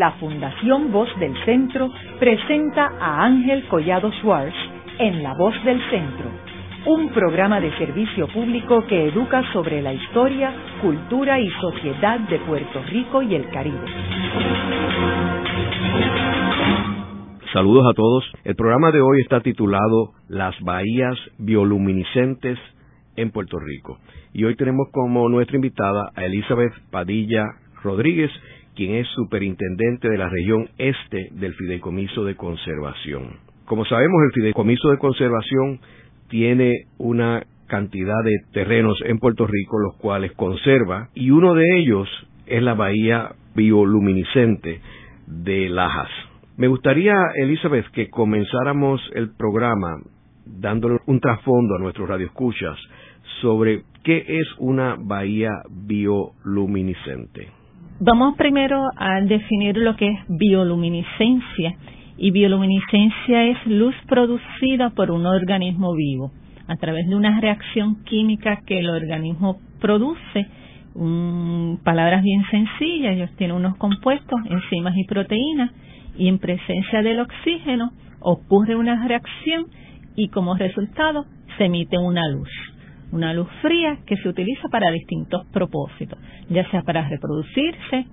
[0.00, 4.56] la Fundación Voz del Centro presenta a Ángel Collado Schwartz
[4.98, 6.24] en La Voz del Centro,
[6.86, 12.82] un programa de servicio público que educa sobre la historia, cultura y sociedad de Puerto
[12.88, 13.76] Rico y el Caribe.
[17.52, 18.24] Saludos a todos.
[18.44, 22.58] El programa de hoy está titulado Las bahías bioluminiscentes
[23.16, 23.98] en Puerto Rico.
[24.32, 27.44] Y hoy tenemos como nuestra invitada a Elizabeth Padilla
[27.82, 28.30] Rodríguez,
[28.80, 33.36] quien es superintendente de la región este del Fideicomiso de Conservación.
[33.66, 35.80] Como sabemos, el Fideicomiso de Conservación
[36.30, 42.08] tiene una cantidad de terrenos en Puerto Rico los cuales conserva y uno de ellos
[42.46, 44.80] es la bahía bioluminiscente
[45.26, 46.08] de Lajas.
[46.56, 49.98] Me gustaría, Elizabeth, que comenzáramos el programa
[50.46, 52.78] dándole un trasfondo a nuestros radioescuchas
[53.42, 57.59] sobre qué es una bahía bioluminiscente.
[58.02, 61.74] Vamos primero a definir lo que es bioluminiscencia.
[62.16, 66.32] Y bioluminiscencia es luz producida por un organismo vivo
[66.66, 70.46] a través de una reacción química que el organismo produce.
[71.84, 75.70] palabras bien sencillas, ellos tienen unos compuestos, enzimas y proteínas,
[76.16, 79.66] y en presencia del oxígeno ocurre una reacción
[80.16, 81.26] y como resultado
[81.58, 82.48] se emite una luz
[83.12, 88.06] una luz fría que se utiliza para distintos propósitos, ya sea para reproducirse,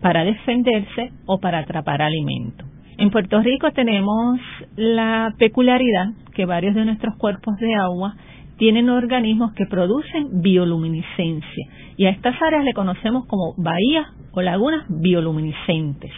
[0.00, 2.64] para defenderse o para atrapar alimento.
[2.98, 4.40] En Puerto Rico tenemos
[4.76, 8.16] la peculiaridad que varios de nuestros cuerpos de agua
[8.56, 14.84] tienen organismos que producen bioluminiscencia y a estas áreas le conocemos como bahías o lagunas
[14.88, 16.10] bioluminiscentes.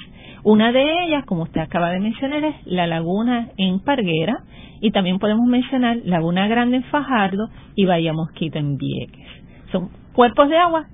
[0.42, 4.38] Una de ellas, como usted acaba de mencionar, es la laguna en Parguera
[4.80, 9.28] y también podemos mencionar Laguna Grande en Fajardo y Bahía Mosquito en Vieques.
[9.70, 10.86] Son cuerpos de agua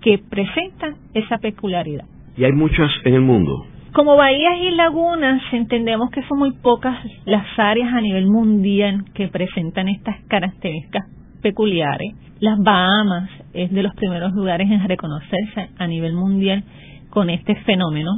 [0.00, 2.04] que presentan esa peculiaridad.
[2.36, 3.66] ¿Y hay muchas en el mundo?
[3.92, 9.28] Como bahías y lagunas, entendemos que son muy pocas las áreas a nivel mundial que
[9.28, 11.06] presentan estas características
[11.42, 12.12] peculiares.
[12.40, 16.64] Las Bahamas es de los primeros lugares en reconocerse a nivel mundial
[17.10, 18.10] con este fenómeno.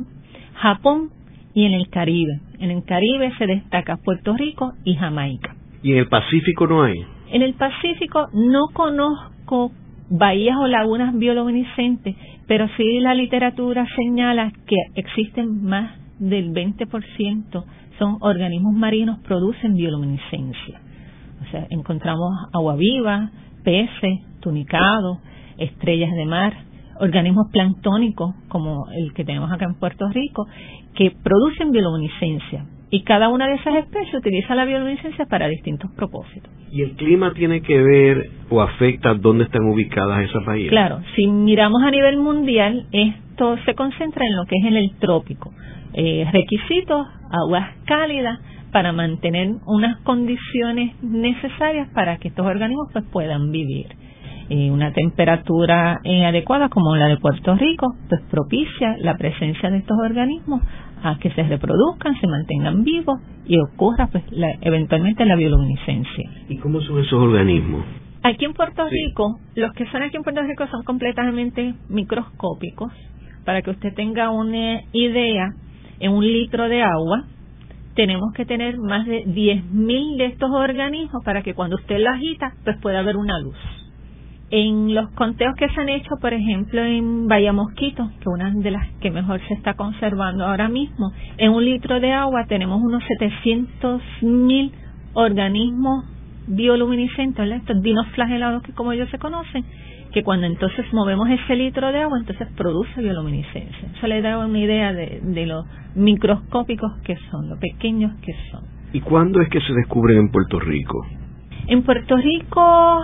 [0.56, 1.10] Japón
[1.54, 2.40] y en el Caribe.
[2.58, 5.54] En el Caribe se destaca Puerto Rico y Jamaica.
[5.82, 6.94] ¿Y en el Pacífico no hay?
[7.30, 9.72] En el Pacífico no conozco
[10.08, 12.14] bahías o lagunas bioluminiscentes,
[12.46, 17.64] pero sí la literatura señala que existen más del 20%
[17.98, 20.80] son organismos marinos producen bioluminiscencia.
[21.42, 23.30] O sea, encontramos agua viva,
[23.64, 25.18] peces, tunicados,
[25.58, 26.54] estrellas de mar,
[27.00, 30.46] organismos planctónicos como el que tenemos acá en Puerto Rico
[30.94, 36.50] que producen bioluminiscencia y cada una de esas especies utiliza la bioluminiscencia para distintos propósitos.
[36.70, 40.70] ¿Y el clima tiene que ver o afecta dónde están ubicadas esas bahías?
[40.70, 44.96] Claro, si miramos a nivel mundial, esto se concentra en lo que es en el
[44.98, 45.52] trópico.
[45.94, 48.38] Eh, requisitos, aguas cálidas,
[48.72, 53.86] para mantener unas condiciones necesarias para que estos organismos pues, puedan vivir.
[54.48, 59.78] Eh, una temperatura eh, adecuada como la de Puerto Rico, pues propicia la presencia de
[59.78, 60.62] estos organismos
[61.02, 64.24] a que se reproduzcan, se mantengan vivos y ocurra pues
[64.60, 66.30] eventualmente la bioluminiscencia.
[66.48, 67.84] ¿Y cómo son esos organismos?
[68.22, 72.92] Aquí en Puerto Rico, los que son aquí en Puerto Rico son completamente microscópicos.
[73.44, 75.54] Para que usted tenga una idea,
[76.00, 77.24] en un litro de agua
[77.94, 82.52] tenemos que tener más de 10.000 de estos organismos para que cuando usted la agita,
[82.64, 83.56] pues pueda haber una luz.
[84.50, 88.70] En los conteos que se han hecho, por ejemplo, en Bahía Mosquito, que una de
[88.70, 93.02] las que mejor se está conservando ahora mismo, en un litro de agua tenemos unos
[93.04, 94.72] 700 mil
[95.14, 96.04] organismos
[96.46, 99.64] bioluminiscentes, estos dinos flagelados que como ellos se conocen,
[100.12, 103.88] que cuando entonces movemos ese litro de agua, entonces produce bioluminiscencia.
[103.96, 105.64] Eso le da una idea de, de lo
[105.96, 108.62] microscópicos que son, lo pequeños que son.
[108.92, 111.04] ¿Y cuándo es que se descubren en Puerto Rico?
[111.66, 113.02] En Puerto Rico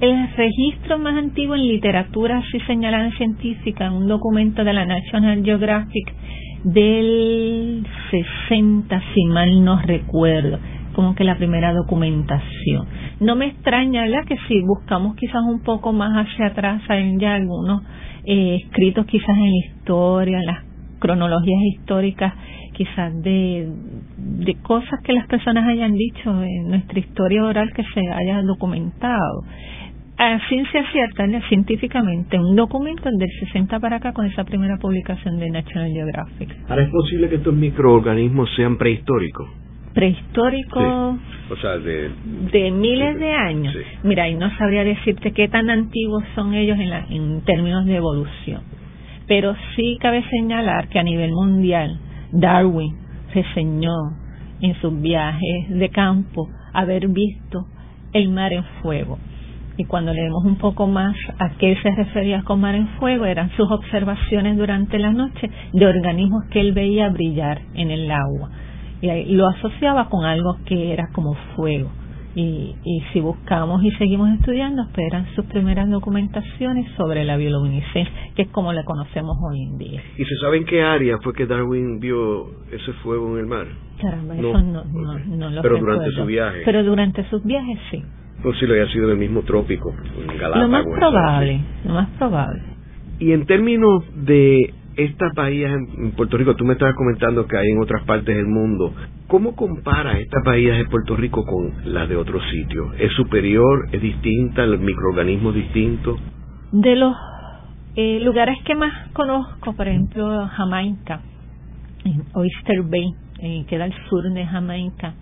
[0.00, 5.42] el registro más antiguo en literatura así señalada científica, en un documento de la National
[5.44, 6.14] Geographic
[6.64, 7.86] del
[8.48, 10.58] 60, si mal no recuerdo,
[10.94, 12.86] como que la primera documentación.
[13.20, 14.24] No me extraña, ¿verdad?
[14.26, 17.82] Que si buscamos quizás un poco más hacia atrás, hay ya algunos
[18.24, 20.64] eh, escritos quizás en la historia, las
[20.98, 22.34] cronologías históricas,
[22.72, 23.68] quizás de
[24.62, 29.44] cosas que las personas hayan dicho en nuestra historia oral que se haya documentado
[30.22, 35.48] a ciencia cierta, científicamente, un documento del 60 para acá con esa primera publicación de
[35.48, 36.54] National Geographic.
[36.68, 39.48] Ahora es posible que estos microorganismos sean prehistóricos.
[39.94, 41.16] Prehistóricos.
[41.50, 42.10] O sea, de,
[42.52, 43.74] de miles de años.
[44.02, 47.96] Mira, y no sabría decirte qué tan antiguos son ellos en, la, en términos de
[47.96, 48.60] evolución.
[49.26, 51.98] Pero sí cabe señalar que a nivel mundial
[52.30, 52.94] Darwin
[53.32, 53.94] reseñó
[54.60, 57.64] en sus viajes de campo haber visto
[58.12, 59.18] el mar en fuego.
[59.80, 63.48] Y cuando leemos un poco más a qué se refería con mar en fuego, eran
[63.56, 68.50] sus observaciones durante la noche de organismos que él veía brillar en el agua.
[69.00, 71.90] Y lo asociaba con algo que era como fuego.
[72.34, 78.42] Y, y, si buscamos y seguimos estudiando, esperan sus primeras documentaciones sobre la bioluminiscencia, que
[78.42, 80.02] es como la conocemos hoy en día.
[80.18, 83.66] ¿Y se sabe en qué área fue que Darwin vio ese fuego en el mar?
[83.98, 86.62] Caramba, eso no, no, no, lo Pero durante su viaje.
[86.66, 88.04] Pero durante sus viajes sí.
[88.42, 90.62] Posible haya sido del mismo trópico, en Galápagos.
[90.62, 92.62] Lo más probable, lo más probable.
[93.18, 97.68] Y en términos de estas bahías en Puerto Rico, tú me estabas comentando que hay
[97.68, 98.94] en otras partes del mundo.
[99.26, 102.88] ¿Cómo compara estas bahías de Puerto Rico con las de otros sitios?
[102.98, 103.88] ¿Es superior?
[103.92, 104.64] ¿Es distinta?
[104.64, 106.16] ¿El microorganismo es distinto?
[106.72, 107.14] De los
[107.96, 111.20] eh, lugares que más conozco, por ejemplo, Jamaica,
[112.04, 115.14] en Oyster Bay, eh, queda al sur de Jamaica,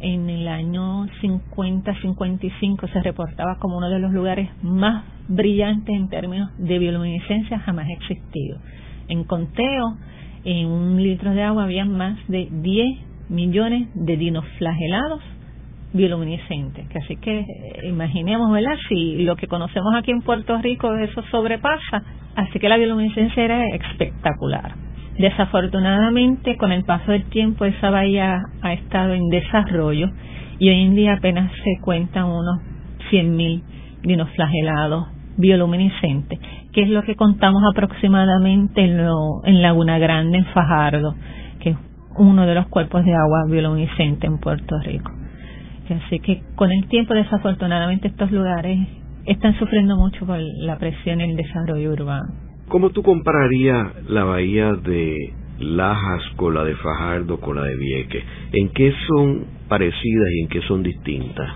[0.00, 6.50] en el año 50-55 se reportaba como uno de los lugares más brillantes en términos
[6.58, 8.58] de bioluminiscencia jamás existido.
[9.08, 9.96] En conteo,
[10.44, 15.22] en un litro de agua había más de 10 millones de dinoflagelados
[15.92, 16.86] bioluminiscentes.
[16.96, 18.76] Así que eh, imaginemos, ¿verdad?
[18.88, 22.02] Si lo que conocemos aquí en Puerto Rico eso sobrepasa,
[22.36, 24.89] así que la bioluminiscencia era espectacular.
[25.20, 30.08] Desafortunadamente, con el paso del tiempo, esa bahía ha estado en desarrollo
[30.58, 32.62] y hoy en día apenas se cuentan unos
[33.10, 33.62] 100.000
[34.02, 36.38] dinoflagelados bioluminiscentes,
[36.72, 38.98] que es lo que contamos aproximadamente en,
[39.44, 41.14] en Laguna Grande, en Fajardo,
[41.60, 41.76] que es
[42.16, 45.12] uno de los cuerpos de agua bioluminiscente en Puerto Rico.
[46.06, 48.88] Así que con el tiempo, desafortunadamente, estos lugares
[49.26, 52.49] están sufriendo mucho por la presión y el desarrollo urbano.
[52.70, 58.24] ¿Cómo tú compararías la bahía de Lajas con la de Fajardo, con la de Vieques?
[58.52, 61.52] ¿En qué son parecidas y en qué son distintas?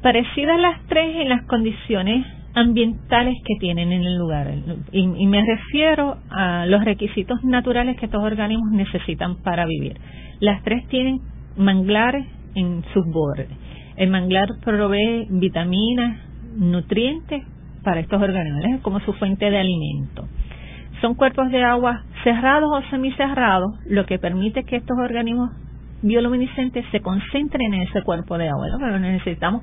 [0.00, 4.50] Parecidas las tres en las condiciones ambientales que tienen en el lugar.
[4.92, 10.00] Y, me refiero a los requisitos naturales que estos organismos necesitan para vivir.
[10.40, 11.20] Las tres tienen
[11.58, 12.24] manglares
[12.54, 13.50] en sus bordes.
[13.98, 16.18] El manglar provee vitaminas,
[16.56, 17.42] nutrientes
[17.84, 20.26] para estos organismos, como su fuente de alimento.
[21.06, 25.50] Son cuerpos de agua cerrados o semicerrados, lo que permite que estos organismos
[26.02, 28.66] bioluminiscentes se concentren en ese cuerpo de agua.
[28.76, 29.62] Pero necesitamos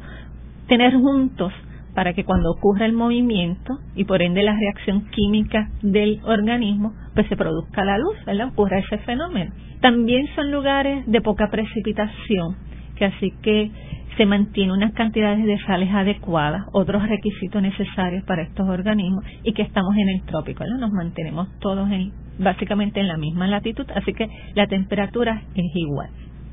[0.69, 1.51] tener juntos
[1.93, 7.27] para que cuando ocurra el movimiento y por ende la reacción química del organismo, pues
[7.27, 8.47] se produzca la luz, ¿verdad?
[8.47, 9.51] Ocurra ese fenómeno.
[9.81, 12.55] También son lugares de poca precipitación,
[12.95, 13.69] que así que
[14.18, 19.63] se mantiene unas cantidades de sales adecuadas, otros requisitos necesarios para estos organismos y que
[19.63, 20.77] estamos en el trópico, ¿no?
[20.77, 26.10] nos mantenemos todos en, básicamente en la misma latitud, así que la temperatura es igual.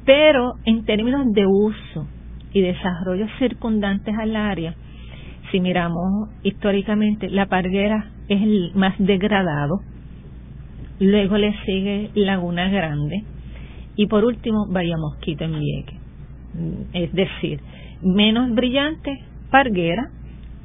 [0.07, 2.09] Pero en términos de uso
[2.53, 4.75] y desarrollo circundantes al área,
[5.51, 9.81] si miramos históricamente, la parguera es el más degradado,
[10.99, 13.25] luego le sigue Laguna Grande
[13.97, 16.00] y por último Bahía Mosquito en Vieques
[16.93, 17.61] es decir,
[18.02, 20.11] menos brillante, Parguera,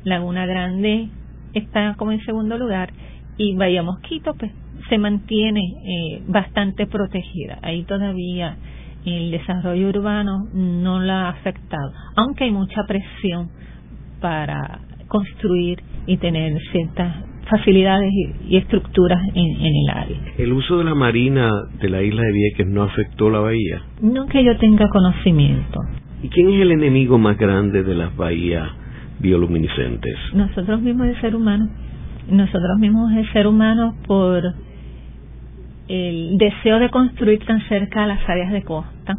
[0.04, 1.10] Laguna Grande
[1.54, 2.92] está como en segundo lugar
[3.38, 4.52] y Bahía Mosquito pues
[4.90, 7.60] se mantiene eh, bastante protegida.
[7.62, 8.58] Ahí todavía
[9.06, 13.50] el desarrollo urbano no la ha afectado, aunque hay mucha presión
[14.20, 17.16] para construir y tener ciertas
[17.50, 18.12] facilidades
[18.48, 20.18] y, estructuras en, el área.
[20.38, 21.50] ¿El uso de la marina
[21.80, 23.82] de la isla de Vieques no afectó la bahía?
[24.02, 25.80] No que yo tenga conocimiento.
[26.24, 28.70] ¿Y quién es el enemigo más grande de las bahías
[29.20, 30.18] bioluminiscentes?
[30.34, 31.70] Nosotros mismos el ser humano.
[32.30, 34.44] Nosotros mismos el ser humano por
[35.88, 39.18] el deseo de construir tan cerca a las áreas de costa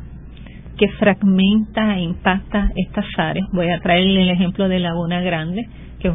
[0.76, 3.46] que fragmenta e impacta estas áreas.
[3.52, 5.66] Voy a traerle el ejemplo de Laguna Grande
[6.00, 6.12] que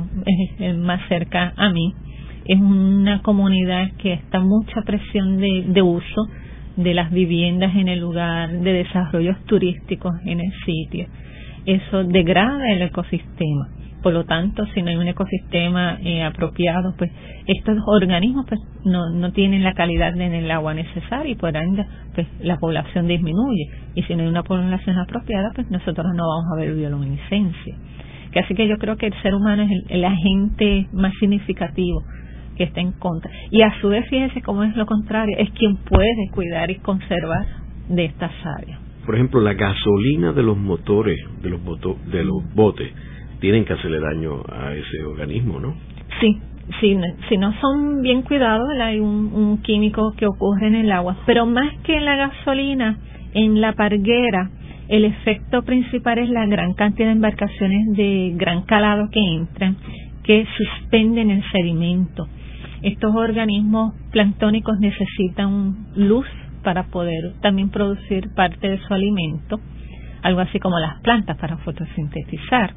[0.60, 1.94] es más cerca a mí,
[2.46, 6.28] es una comunidad que está mucha presión de, de uso
[6.76, 11.08] de las viviendas en el lugar, de desarrollos turísticos en el sitio.
[11.66, 13.68] Eso degrada el ecosistema.
[14.02, 17.12] Por lo tanto, si no hay un ecosistema eh, apropiado, pues
[17.46, 21.86] estos organismos pues no, no tienen la calidad en el agua necesaria y por ende
[22.16, 23.70] pues la población disminuye.
[23.96, 27.76] Y si no hay una población apropiada, pues nosotros no vamos a ver bioluminiscencia
[28.32, 32.04] que así que yo creo que el ser humano es el, agente más significativo
[32.56, 33.30] que está en contra.
[33.50, 37.46] Y a su vez, fíjense cómo es lo contrario, es quien puede cuidar y conservar
[37.90, 38.80] de estas áreas.
[39.06, 41.62] Por ejemplo, la gasolina de los motores, de los,
[42.12, 42.92] de los botes,
[43.42, 45.76] tienen que hacerle daño a ese organismo, ¿no?
[46.22, 46.40] Sí,
[46.80, 51.18] si, si no son bien cuidados, hay un, un químico que ocurre en el agua.
[51.26, 52.98] Pero más que en la gasolina,
[53.34, 54.50] en la parguera,
[54.88, 59.76] el efecto principal es la gran cantidad de embarcaciones de gran calado que entran,
[60.24, 62.28] que suspenden el sedimento.
[62.82, 66.28] Estos organismos planctónicos necesitan luz
[66.64, 69.60] para poder también producir parte de su alimento,
[70.22, 72.74] algo así como las plantas para fotosintetizar.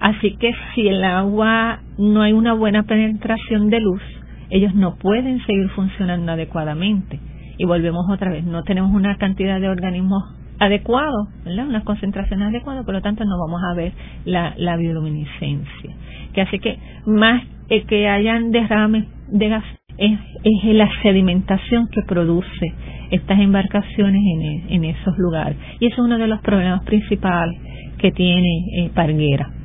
[0.00, 4.02] Así que si el agua no hay una buena penetración de luz,
[4.48, 7.20] ellos no pueden seguir funcionando adecuadamente.
[7.58, 10.22] Y volvemos otra vez, no tenemos una cantidad de organismos
[10.58, 11.68] adecuados, ¿verdad?
[11.68, 13.92] unas concentraciones adecuadas, por lo tanto no vamos a ver
[14.24, 15.94] la, la bioluminiscencia.
[16.32, 17.42] Que así que más
[17.88, 19.64] que hayan derrames de gas
[19.96, 22.72] es, es la sedimentación que produce
[23.10, 25.56] estas embarcaciones en, e, en, esos lugares.
[25.78, 27.58] Y eso es uno de los problemas principales
[27.98, 29.59] que tiene eh, Parguera.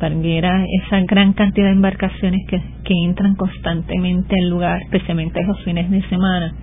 [0.00, 5.90] Parguera, esa gran cantidad de embarcaciones que, que entran constantemente al lugar, especialmente esos fines
[5.90, 6.54] de semana,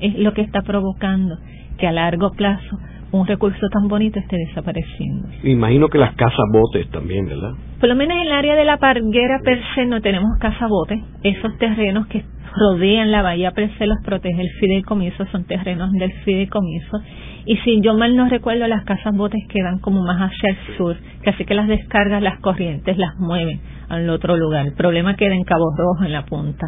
[0.00, 1.36] es lo que está provocando
[1.78, 2.78] que a largo plazo
[3.12, 5.28] un recurso tan bonito esté desapareciendo.
[5.44, 7.52] Imagino que las casas botes también, ¿verdad?
[7.80, 10.98] Por lo menos en el área de la parguera per se no tenemos casa botes.
[11.22, 12.24] Esos terrenos que
[12.56, 17.00] rodean la bahía per se los protege el fideicomiso, son terrenos del fideicomiso.
[17.44, 20.96] Y si yo mal no recuerdo, las casas botes quedan como más hacia el sur,
[21.22, 24.66] que así que las descargas, las corrientes las mueven al otro lugar.
[24.66, 26.66] El problema queda en Cabo Rojo, en la punta.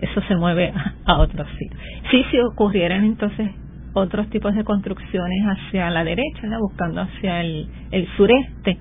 [0.00, 0.72] Eso se mueve
[1.06, 1.78] a, otro sitio.
[2.10, 3.50] Sí, si ocurrieran entonces
[3.94, 8.78] otros tipos de construcciones hacia la derecha, buscando hacia el, el sureste.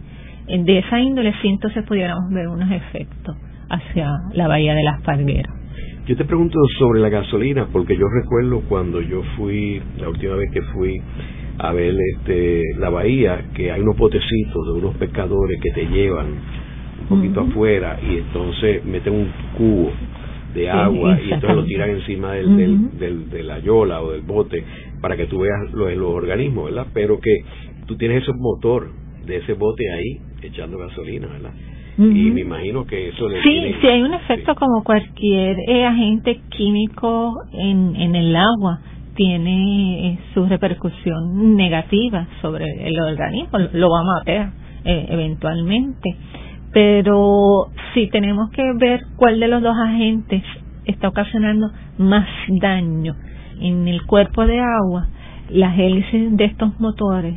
[0.47, 3.35] De esa índole sí entonces pudiéramos ver unos efectos
[3.69, 5.61] hacia la bahía de las Palgueras.
[6.07, 10.51] Yo te pregunto sobre la gasolina, porque yo recuerdo cuando yo fui, la última vez
[10.51, 11.01] que fui
[11.59, 16.27] a ver este, la bahía, que hay unos potecitos de unos pescadores que te llevan
[17.01, 19.91] un poquito afuera y entonces meten un cubo
[20.55, 24.63] de agua y entonces lo tiran encima del, del, de la yola o del bote
[25.01, 26.87] para que tú veas los, los organismos, ¿verdad?
[26.93, 27.43] Pero que
[27.87, 28.91] tú tienes ese motor
[29.25, 31.51] de ese bote ahí echando gasolina, ¿verdad?
[31.97, 36.39] Y me imagino que eso le Sí, sí, hay un efecto como cualquier eh, agente
[36.49, 38.79] químico en, en el agua
[39.15, 44.53] tiene eh, su repercusión negativa sobre el organismo, lo va a matar
[44.85, 46.15] eh, eventualmente.
[46.73, 50.41] Pero si tenemos que ver cuál de los dos agentes
[50.85, 51.67] está ocasionando
[51.97, 53.13] más daño
[53.61, 55.07] en el cuerpo de agua,
[55.49, 57.35] las hélices de estos motores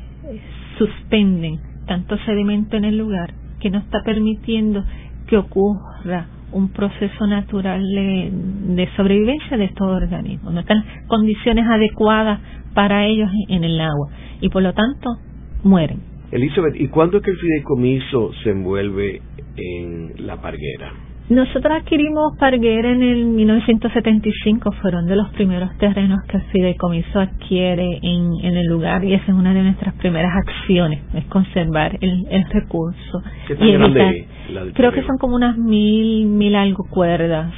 [0.78, 4.84] suspenden tanto sedimento en el lugar que no está permitiendo
[5.26, 10.52] que ocurra un proceso natural de, sobrevivencia de estos organismos.
[10.52, 12.40] No están condiciones adecuadas
[12.74, 15.18] para ellos en el agua y por lo tanto
[15.62, 16.00] mueren.
[16.30, 19.22] Elizabeth, ¿y cuándo es que el fideicomiso se envuelve
[19.56, 20.92] en la parguera?
[21.30, 27.98] Nosotros adquirimos Parguera en el 1975, fueron de los primeros terrenos que el fideicomiso adquiere
[28.02, 32.26] en, en el lugar y esa es una de nuestras primeras acciones, es conservar el,
[32.28, 33.22] el recurso.
[33.48, 34.28] ¿Qué tan grande
[34.74, 37.50] Creo que son como unas mil, mil algo cuerdas,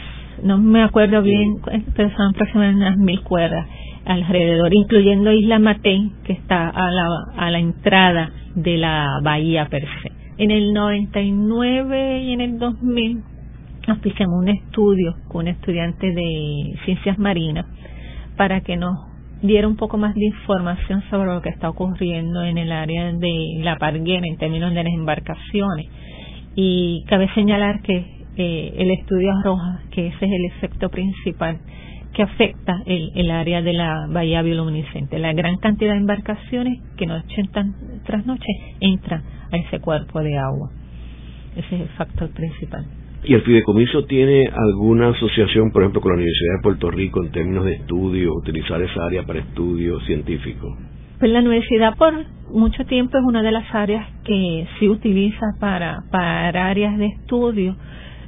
[0.44, 1.56] no me acuerdo bien,
[1.96, 3.66] pero son aproximadamente unas mil cuerdas
[4.04, 7.06] alrededor, incluyendo Isla Matei, que está a la,
[7.36, 10.12] a la entrada de la bahía per se.
[10.38, 13.35] En el 99 y en el 2000
[13.92, 17.66] auspiciamos un estudio con un estudiante de ciencias marinas
[18.36, 18.96] para que nos
[19.42, 23.60] diera un poco más de información sobre lo que está ocurriendo en el área de
[23.62, 25.86] la parguera en términos de las embarcaciones.
[26.54, 31.58] Y cabe señalar que eh, el estudio arroja que ese es el efecto principal
[32.14, 35.18] que afecta el, el área de la bahía bioluminiscente.
[35.18, 37.42] La gran cantidad de embarcaciones que noche
[38.04, 38.46] tras noche
[38.80, 40.70] entran a ese cuerpo de agua.
[41.56, 42.86] Ese es el factor principal.
[43.28, 47.32] ¿Y el fideicomiso tiene alguna asociación, por ejemplo, con la Universidad de Puerto Rico en
[47.32, 50.78] términos de estudio, utilizar esa área para estudios científicos?
[51.18, 52.14] Pues la universidad por
[52.52, 57.74] mucho tiempo es una de las áreas que se utiliza para, para áreas de estudio.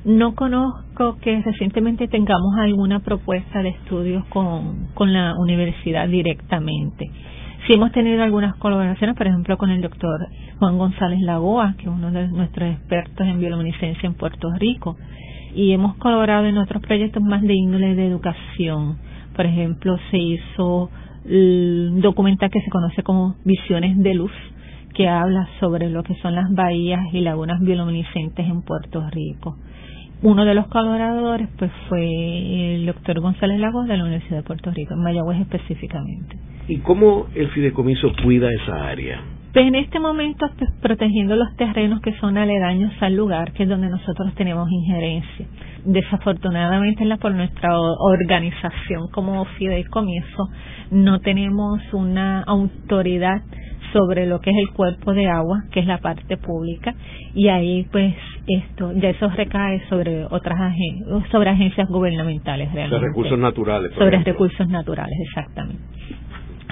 [0.04, 7.08] No conozco que recientemente tengamos alguna propuesta de estudios con, con la universidad directamente.
[7.68, 10.26] Sí hemos tenido algunas colaboraciones, por ejemplo, con el doctor
[10.58, 14.96] Juan González Lagoa, que es uno de nuestros expertos en bioluminiscencia en Puerto Rico,
[15.54, 18.96] y hemos colaborado en otros proyectos más de índole de educación.
[19.36, 20.88] Por ejemplo, se hizo
[21.26, 24.32] un documental que se conoce como Visiones de Luz,
[24.94, 29.58] que habla sobre lo que son las bahías y lagunas bioluminiscentes en Puerto Rico.
[30.22, 34.70] Uno de los colaboradores pues fue el doctor González Lagoa de la Universidad de Puerto
[34.70, 36.47] Rico, en Mayagüez específicamente.
[36.68, 39.22] ¿Y cómo el fideicomiso cuida esa área?
[39.54, 40.46] Pues en este momento
[40.82, 45.46] protegiendo los terrenos que son aledaños al lugar, que es donde nosotros tenemos injerencia.
[45.86, 50.50] Desafortunadamente por nuestra organización como fideicomiso
[50.90, 53.40] no tenemos una autoridad
[53.92, 56.94] sobre lo que es el cuerpo de agua, que es la parte pública,
[57.34, 58.14] y ahí pues
[58.46, 62.96] esto, ya eso recae sobre otras agencias, sobre agencias gubernamentales realmente.
[62.96, 63.92] Sobre recursos naturales.
[63.94, 65.82] sobre recursos naturales, exactamente.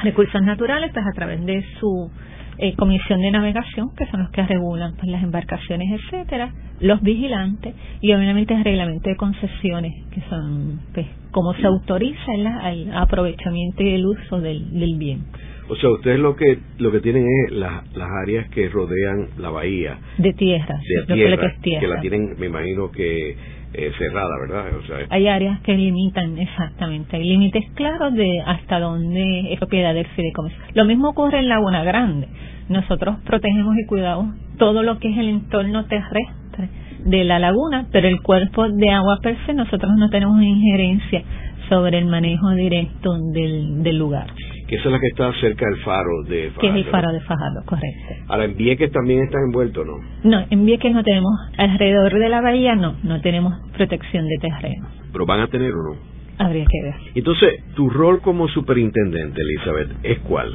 [0.03, 2.11] Recursos naturales, pues a través de su
[2.59, 7.75] eh, comisión de navegación, que son los que regulan pues, las embarcaciones, etcétera, los vigilantes
[8.01, 13.95] y obviamente el reglamento de concesiones, que son pues cómo se autoriza el aprovechamiento y
[13.95, 15.25] el uso del, del bien.
[15.69, 17.83] O sea, ustedes lo que lo que tienen es las
[18.23, 19.99] áreas que rodean la bahía.
[20.17, 20.79] De tierra.
[21.07, 23.37] De tierra, que, que la tienen, me imagino que
[23.77, 24.77] eh, cerrada, ¿verdad?
[24.77, 29.93] O sea, hay áreas que limitan exactamente, hay límites claros de hasta dónde es propiedad
[29.93, 30.57] del fideicomiso.
[30.75, 32.29] Lo mismo ocurre en Laguna Grande.
[32.69, 36.71] Nosotros protegemos y cuidamos todo lo que es el entorno terrestre
[37.05, 41.23] de la laguna, pero el cuerpo de agua per se nosotros no tenemos injerencia
[41.69, 44.27] sobre el manejo directo del, del lugar
[44.67, 46.61] que esa es la que está cerca del faro de Fajardo.
[46.61, 48.15] Que es el faro de Fajardo, correcto.
[48.29, 49.99] Ahora, en Vieques también está envuelto, ¿no?
[50.25, 54.89] No, en Vieques no tenemos, alrededor de la bahía no, no tenemos protección de terreno.
[55.13, 55.97] ¿Pero van a tener o no?
[56.39, 56.95] Habría que ver.
[57.15, 60.53] Entonces, tu rol como superintendente, Elizabeth, ¿es cuál?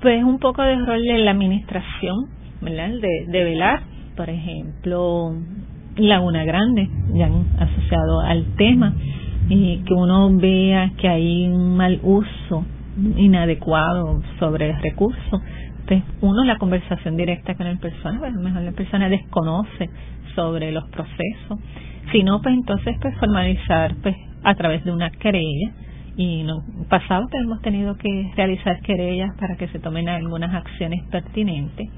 [0.00, 2.26] Pues un poco de rol de la administración,
[2.60, 2.90] ¿verdad?
[3.00, 3.82] De, de velar,
[4.16, 5.34] por ejemplo,
[5.96, 8.94] Laguna Grande, ya asociado al tema,
[9.48, 12.64] y que uno vea que hay un mal uso
[13.16, 15.42] inadecuado sobre el recurso.
[15.86, 19.90] Pues uno, la conversación directa con el persona, a lo mejor la persona desconoce
[20.34, 21.58] sobre los procesos.
[22.12, 25.72] Si no, pues entonces pues formalizar pues a través de una querella
[26.16, 31.02] y no pasado que hemos tenido que realizar querellas para que se tomen algunas acciones
[31.10, 31.88] pertinentes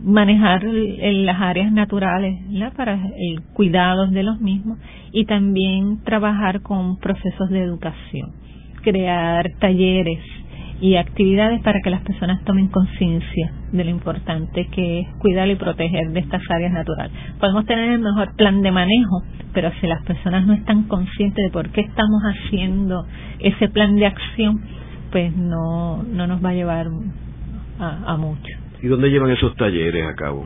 [0.00, 2.38] manejar las áreas naturales
[2.74, 4.78] para el cuidado de los mismos
[5.12, 8.41] y también trabajar con procesos de educación
[8.82, 10.20] crear talleres
[10.80, 15.54] y actividades para que las personas tomen conciencia de lo importante que es cuidar y
[15.54, 17.12] proteger de estas áreas naturales.
[17.38, 19.22] Podemos tener el mejor plan de manejo,
[19.54, 23.06] pero si las personas no están conscientes de por qué estamos haciendo
[23.38, 24.60] ese plan de acción,
[25.12, 26.88] pues no, no nos va a llevar
[27.78, 28.52] a, a mucho.
[28.82, 30.44] ¿Y dónde llevan esos talleres a cabo?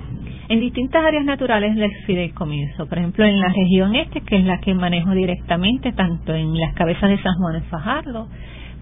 [0.48, 2.86] En distintas áreas naturales del fideicomiso.
[2.86, 6.72] Por ejemplo, en la región este, que es la que manejo directamente, tanto en las
[6.74, 8.28] cabezas de San Juan en Fajardo,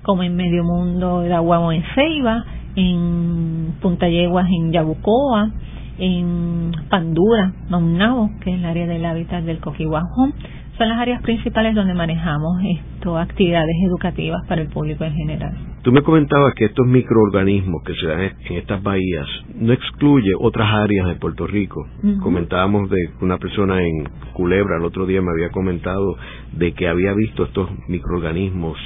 [0.02, 2.44] como en Medio Mundo de Aguamo en Ceiba,
[2.76, 5.50] en Punta Yeguas en Yabucoa,
[5.98, 10.34] en Pandura, Maunabo, que es el área del hábitat del Coquihuajón.
[10.76, 15.73] Son las áreas principales donde manejamos esto, actividades educativas para el público en general.
[15.84, 20.66] Tú me comentabas que estos microorganismos que se dan en estas bahías no excluye otras
[20.72, 21.86] áreas de Puerto Rico.
[22.22, 26.16] Comentábamos de una persona en Culebra el otro día me había comentado
[26.52, 28.78] de que había visto estos microorganismos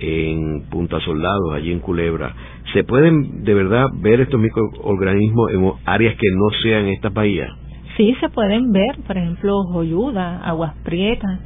[0.00, 2.34] en Punta Soldados, allí en Culebra.
[2.72, 7.52] ¿Se pueden de verdad ver estos microorganismos en áreas que no sean estas bahías?
[7.96, 11.38] Sí, se pueden ver, por ejemplo, Joyuda, Aguas Prietas,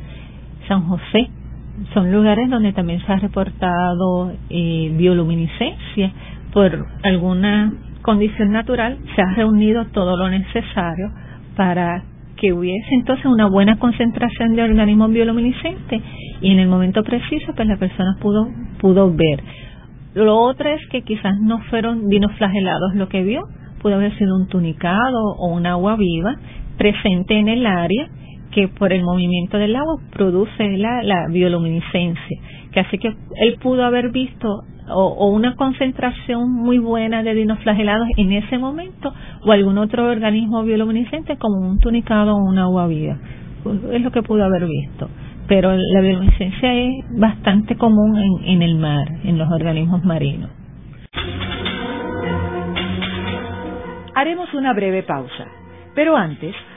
[0.66, 1.28] San José
[1.92, 6.12] son lugares donde también se ha reportado eh, bioluminiscencia.
[6.52, 11.10] Por alguna condición natural, se ha reunido todo lo necesario
[11.56, 12.02] para
[12.36, 16.02] que hubiese entonces una buena concentración de organismos bioluminiscentes.
[16.40, 18.48] Y en el momento preciso pues la persona pudo
[18.80, 19.42] pudo ver.
[20.14, 23.42] Lo otro es que quizás no fueron dinoflagelados lo que vio,
[23.82, 26.36] pudo haber sido un tunicado o un agua viva
[26.78, 28.08] presente en el área
[28.56, 32.40] que por el movimiento del agua produce la, la bioluminiscencia,
[32.72, 34.48] que así que él pudo haber visto
[34.88, 39.12] o, una concentración muy buena de dinoflagelados en ese momento
[39.44, 43.18] o algún otro organismo bioluminiscente como un tunicado o una agua viva.
[43.92, 45.10] Es lo que pudo haber visto.
[45.48, 50.48] Pero la bioluminiscencia es bastante común en, en el mar, en los organismos marinos.
[54.14, 55.46] Haremos una breve pausa,
[55.94, 56.54] pero antes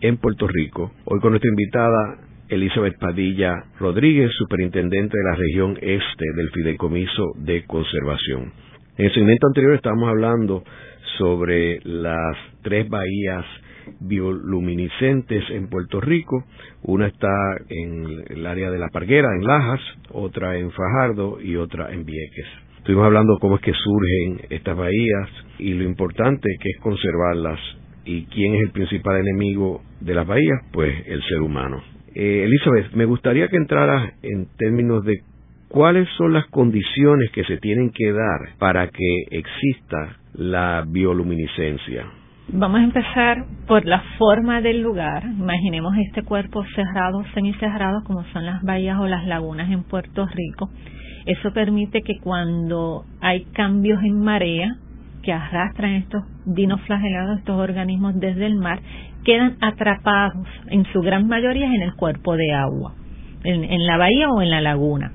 [0.00, 0.92] en Puerto Rico.
[1.04, 7.64] Hoy con nuestra invitada Elizabeth Padilla Rodríguez, superintendente de la región este del Fideicomiso de
[7.64, 8.52] Conservación.
[8.98, 10.64] En el segmento anterior estábamos hablando
[11.16, 13.44] sobre las tres bahías
[14.00, 16.44] bioluminiscentes en Puerto Rico.
[16.82, 17.32] Una está
[17.68, 22.46] en el área de La Parguera, en Lajas, otra en Fajardo y otra en Vieques.
[22.78, 27.60] Estuvimos hablando cómo es que surgen estas bahías y lo importante que es conservarlas
[28.04, 31.82] y quién es el principal enemigo de las bahías, pues el ser humano.
[32.14, 35.20] Eh, Elizabeth, me gustaría que entraras en términos de
[35.68, 42.06] cuáles son las condiciones que se tienen que dar para que exista la bioluminiscencia.
[42.52, 45.22] Vamos a empezar por la forma del lugar.
[45.24, 50.68] Imaginemos este cuerpo cerrado, semicerrado, como son las bahías o las lagunas en Puerto Rico.
[51.26, 54.76] Eso permite que cuando hay cambios en marea,
[55.22, 58.80] que arrastran estos dinoflagelados, estos organismos desde el mar,
[59.24, 62.94] quedan atrapados en su gran mayoría en el cuerpo de agua,
[63.44, 65.12] en, la bahía o en la laguna.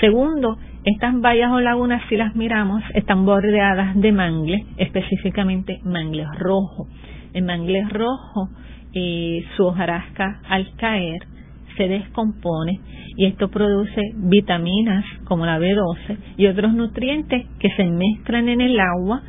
[0.00, 6.86] Segundo, estas bahías o lagunas, si las miramos, están bordeadas de mangle, específicamente mangle rojo.
[7.34, 8.48] El mangle rojo,
[8.94, 11.20] eh, su hojarasca al caer
[11.76, 12.80] se descompone
[13.16, 18.78] y esto produce vitaminas como la B12 y otros nutrientes que se mezclan en el
[18.80, 19.22] agua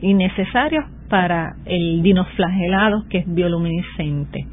[0.00, 4.46] y necesarios para el dinoflagelado que es bioluminiscente.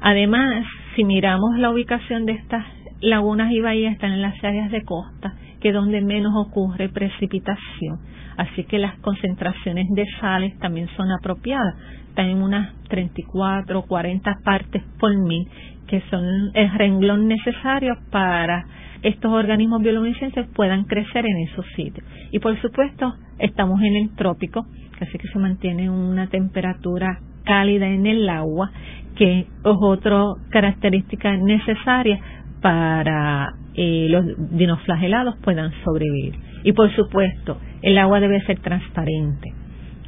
[0.00, 0.64] Además,
[0.96, 2.64] si miramos la ubicación de estas
[3.02, 7.98] lagunas y bahías, están en las áreas de costa que donde menos ocurre precipitación.
[8.38, 11.74] Así que las concentraciones de sales también son apropiadas.
[12.08, 15.46] Están en unas 34 o 40 partes por mil,
[15.88, 16.24] que son
[16.54, 18.64] el renglón necesario para
[19.02, 22.06] estos organismos bioluminiscentes puedan crecer en esos sitios.
[22.30, 24.64] Y por supuesto, estamos en el trópico,
[25.02, 28.70] así que se mantiene una temperatura cálida en el agua,
[29.16, 32.20] que es otra característica necesaria
[32.60, 34.24] para eh, los
[34.56, 36.34] dinoflagelados puedan sobrevivir.
[36.64, 39.52] Y por supuesto, el agua debe ser transparente.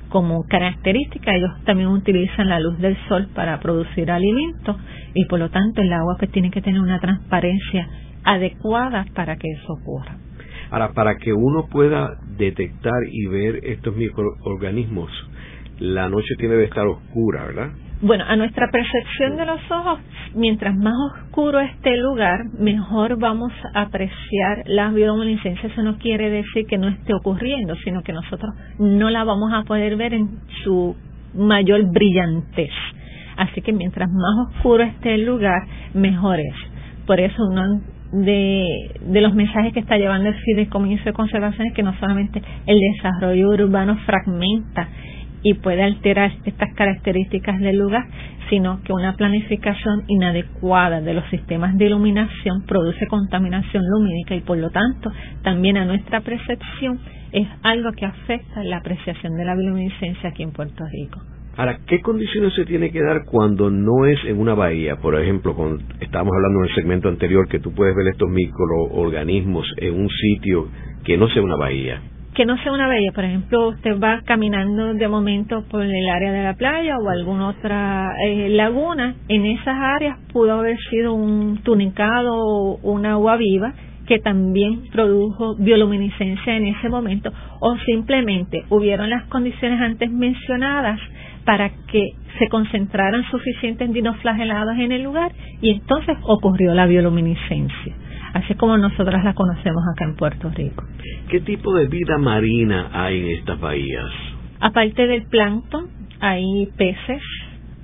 [0.08, 4.76] Como característica, ellos también utilizan la luz del sol para producir alimentos
[5.12, 7.88] y por lo tanto el agua pues tiene que tener una transparencia
[8.22, 10.16] adecuada para que eso ocurra.
[10.70, 15.10] Ahora, para que uno pueda detectar y ver estos microorganismos,
[15.78, 17.70] la noche tiene que estar oscura, ¿verdad?
[18.00, 19.98] Bueno, a nuestra percepción de los ojos,
[20.34, 25.68] mientras más oscuro esté el lugar, mejor vamos a apreciar la bioluminiscencia.
[25.68, 29.62] Eso no quiere decir que no esté ocurriendo, sino que nosotros no la vamos a
[29.62, 30.28] poder ver en
[30.64, 30.94] su
[31.34, 32.72] mayor brillantez.
[33.36, 35.62] Así que mientras más oscuro esté el lugar,
[35.94, 36.54] mejor es.
[37.06, 37.80] Por eso uno
[38.14, 38.66] de,
[39.00, 42.78] de los mensajes que está llevando el Fideicomiso de Conservación es que no solamente el
[42.94, 44.88] desarrollo urbano fragmenta
[45.42, 48.06] y puede alterar estas características del lugar,
[48.48, 54.58] sino que una planificación inadecuada de los sistemas de iluminación produce contaminación lumínica y por
[54.58, 56.98] lo tanto también a nuestra percepción
[57.32, 61.20] es algo que afecta la apreciación de la bioluminiscencia aquí en Puerto Rico.
[61.56, 64.96] Ahora, ¿qué condiciones se tiene que dar cuando no es en una bahía?
[64.96, 69.64] Por ejemplo, cuando estábamos hablando en el segmento anterior que tú puedes ver estos microorganismos
[69.76, 70.68] en un sitio
[71.04, 72.02] que no sea una bahía
[72.34, 73.12] que no sea una bahía.
[73.12, 77.50] Por ejemplo, usted va caminando de momento por el área de la playa o alguna
[77.50, 79.14] otra eh, laguna.
[79.28, 83.72] En esas áreas pudo haber sido un tunicado o una agua viva
[84.06, 91.00] que también produjo bioluminiscencia en ese momento o simplemente hubieron las condiciones antes mencionadas
[91.44, 97.94] para que se concentraran suficientes dinoflagelados en el lugar y entonces ocurrió la bioluminiscencia
[98.34, 100.84] así como nosotras la conocemos acá en Puerto Rico.
[101.28, 104.10] ¿Qué tipo de vida marina hay en estas bahías?
[104.60, 105.86] Aparte del plancton,
[106.20, 107.22] hay peces,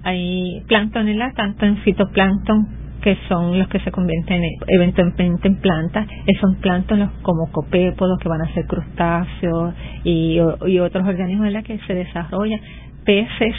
[0.03, 5.57] hay plancton en la, tanto en fitoplancton que son los que se convierten eventualmente en
[5.57, 6.07] plantas,
[6.39, 11.63] son plancton como copépodos que van a ser crustáceos y, y otros organismos en la
[11.63, 12.61] que se desarrollan,
[13.05, 13.55] peces,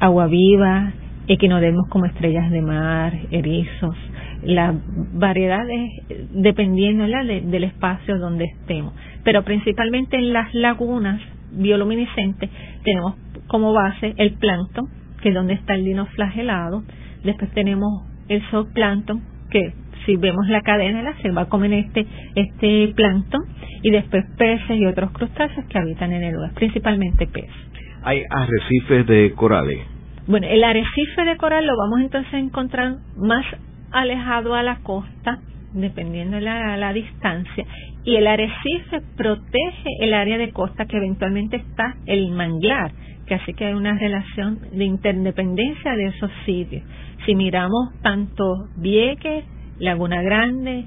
[0.00, 0.92] agua viva,
[1.28, 3.96] equinodermos como estrellas de mar, erizos,
[4.42, 4.74] las
[5.14, 5.90] variedades
[6.32, 8.92] dependiendo del espacio donde estemos.
[9.24, 11.20] Pero principalmente en las lagunas
[11.52, 12.50] bioluminiscentes
[12.82, 13.14] tenemos
[13.46, 14.86] como base el plancton,
[15.20, 16.82] que es donde está el dinoflagelado.
[17.22, 19.74] Después tenemos el zooplancton, que
[20.04, 23.42] si vemos la cadena se va a comer este, este plancton.
[23.82, 27.71] Y después peces y otros crustáceos que habitan en el lugar, principalmente peces.
[28.04, 29.80] ¿Hay arrecifes de corales?
[30.26, 33.44] Bueno, el arrecife de coral lo vamos entonces a encontrar más
[33.92, 35.38] alejado a la costa,
[35.72, 37.64] dependiendo de la, distancia,
[38.04, 42.92] y el arrecife protege el área de costa que eventualmente está el manglar,
[43.26, 46.82] que así que hay una relación de interdependencia de esos sitios.
[47.24, 49.44] Si miramos tanto Vieques,
[49.78, 50.84] Laguna Grande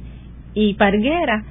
[0.53, 1.43] y Parguera,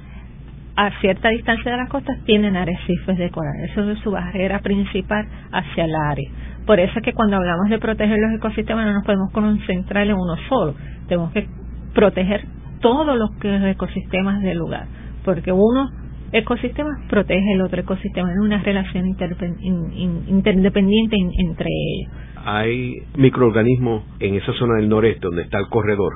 [0.75, 3.53] a cierta distancia de las costas tienen arrecifes de coral.
[3.69, 6.29] Eso es su barrera principal hacia el área.
[6.65, 10.15] Por eso es que cuando hablamos de proteger los ecosistemas no nos podemos concentrar en
[10.15, 10.75] uno solo.
[11.07, 11.47] Tenemos que
[11.93, 12.45] proteger
[12.81, 14.87] todos los ecosistemas del lugar,
[15.23, 15.89] porque uno
[16.31, 22.11] ecosistema protege el otro ecosistema en una relación interdependiente entre ellos.
[22.43, 26.13] Hay microorganismos en esa zona del noreste donde está el corredor.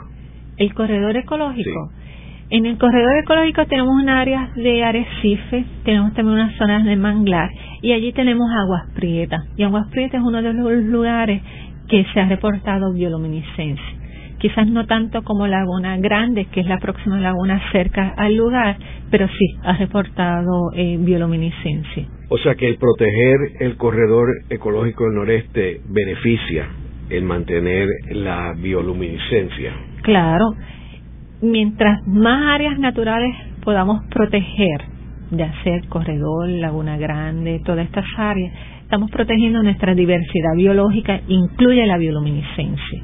[0.58, 1.92] El corredor ecológico.
[2.52, 7.50] En el corredor ecológico tenemos un área de arrecife, tenemos también unas zonas de manglar
[7.82, 9.42] y allí tenemos aguas prietas.
[9.56, 11.42] Y aguas prietas es uno de los lugares
[11.88, 14.00] que se ha reportado bioluminiscencia
[14.40, 18.78] quizás no tanto como Laguna Grande, que es la próxima laguna cerca al lugar,
[19.12, 22.08] pero sí ha reportado eh, bioluminiscencia.
[22.30, 26.70] O sea que el proteger el corredor ecológico del noreste beneficia
[27.10, 29.74] el mantener la bioluminiscencia.
[30.04, 30.46] Claro,
[31.42, 34.82] mientras más áreas naturales podamos proteger,
[35.32, 41.86] ya sea el corredor, Laguna Grande, todas estas áreas, estamos protegiendo nuestra diversidad biológica, incluye
[41.86, 43.04] la bioluminiscencia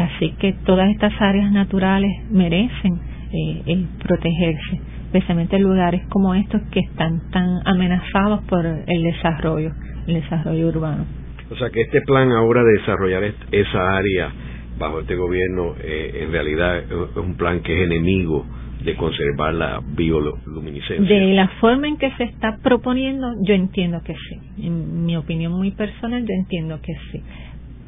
[0.00, 3.00] así que todas estas áreas naturales merecen
[3.32, 9.72] eh, protegerse, especialmente en lugares como estos que están tan amenazados por el desarrollo,
[10.06, 11.04] el desarrollo urbano.
[11.50, 14.30] O sea que este plan ahora de desarrollar esa área
[14.78, 18.46] bajo este gobierno eh, en realidad es un plan que es enemigo
[18.84, 21.04] de conservar la bioluminiscencia.
[21.04, 24.64] De la forma en que se está proponiendo, yo entiendo que sí.
[24.66, 27.22] En mi opinión muy personal, yo entiendo que sí.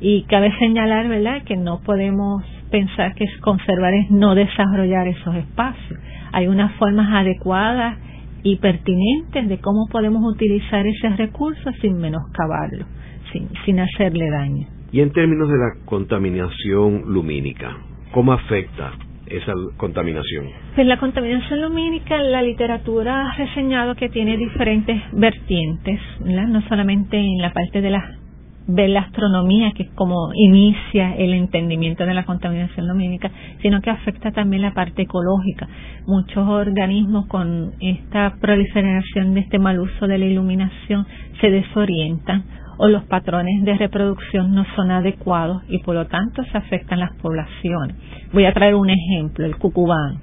[0.01, 6.01] Y cabe señalar, ¿verdad?, que no podemos pensar que conservar es no desarrollar esos espacios.
[6.33, 7.99] Hay unas formas adecuadas
[8.43, 12.87] y pertinentes de cómo podemos utilizar ese recurso sin menoscabarlo,
[13.33, 14.80] sin, sin hacerle daño.
[14.93, 17.77] Y en términos de la contaminación lumínica,
[18.13, 18.93] ¿cómo afecta
[19.27, 20.47] esa contaminación?
[20.75, 27.39] Pues la contaminación lumínica, la literatura ha reseñado que tiene diferentes vertientes, no solamente en
[27.39, 28.21] la parte de las
[28.67, 33.31] ver la astronomía, que es como inicia el entendimiento de la contaminación lumínica,
[33.63, 35.69] sino que afecta también la parte ecológica.
[36.07, 41.07] Muchos organismos con esta proliferación de este mal uso de la iluminación
[41.41, 42.45] se desorientan
[42.83, 47.15] o los patrones de reproducción no son adecuados y por lo tanto se afectan las
[47.21, 47.95] poblaciones.
[48.33, 50.19] Voy a traer un ejemplo, el cucubano.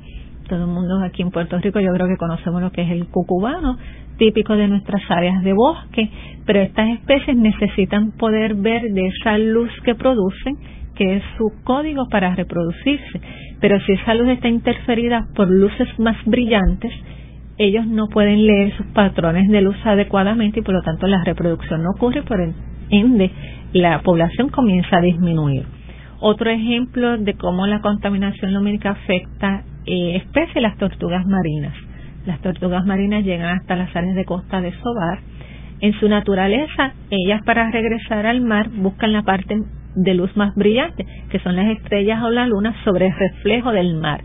[0.49, 3.09] Todo el mundo aquí en Puerto Rico yo creo que conocemos lo que es el
[3.09, 3.77] cucubano,
[4.17, 6.09] típico de nuestras áreas de bosque,
[6.47, 10.55] pero estas especies necesitan poder ver de esa luz que producen,
[10.95, 13.21] que es su código para reproducirse.
[13.61, 16.91] Pero si esa luz está interferida por luces más brillantes,
[17.57, 21.83] ellos no pueden leer sus patrones de luz adecuadamente y por lo tanto la reproducción
[21.83, 22.39] no ocurre, por
[22.89, 23.31] ende
[23.73, 25.65] la población comienza a disminuir.
[26.19, 31.73] Otro ejemplo de cómo la contaminación lumínica afecta eh, especies, las tortugas marinas.
[32.25, 35.19] Las tortugas marinas llegan hasta las áreas de costa de Sobar.
[35.79, 39.55] En su naturaleza, ellas para regresar al mar buscan la parte
[39.95, 43.95] de luz más brillante, que son las estrellas o la luna sobre el reflejo del
[43.95, 44.21] mar.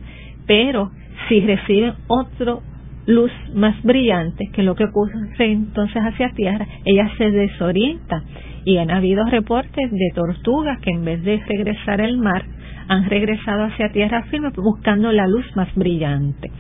[0.47, 0.91] Pero
[1.29, 2.63] si reciben otro
[3.07, 8.23] luz más brillante, que lo que ocurre entonces hacia tierra, ellas se desorientan.
[8.65, 12.45] Y han habido reportes de tortugas que en vez de regresar al mar,
[12.89, 16.51] han regresado hacia tierra firme buscando la luz más brillante.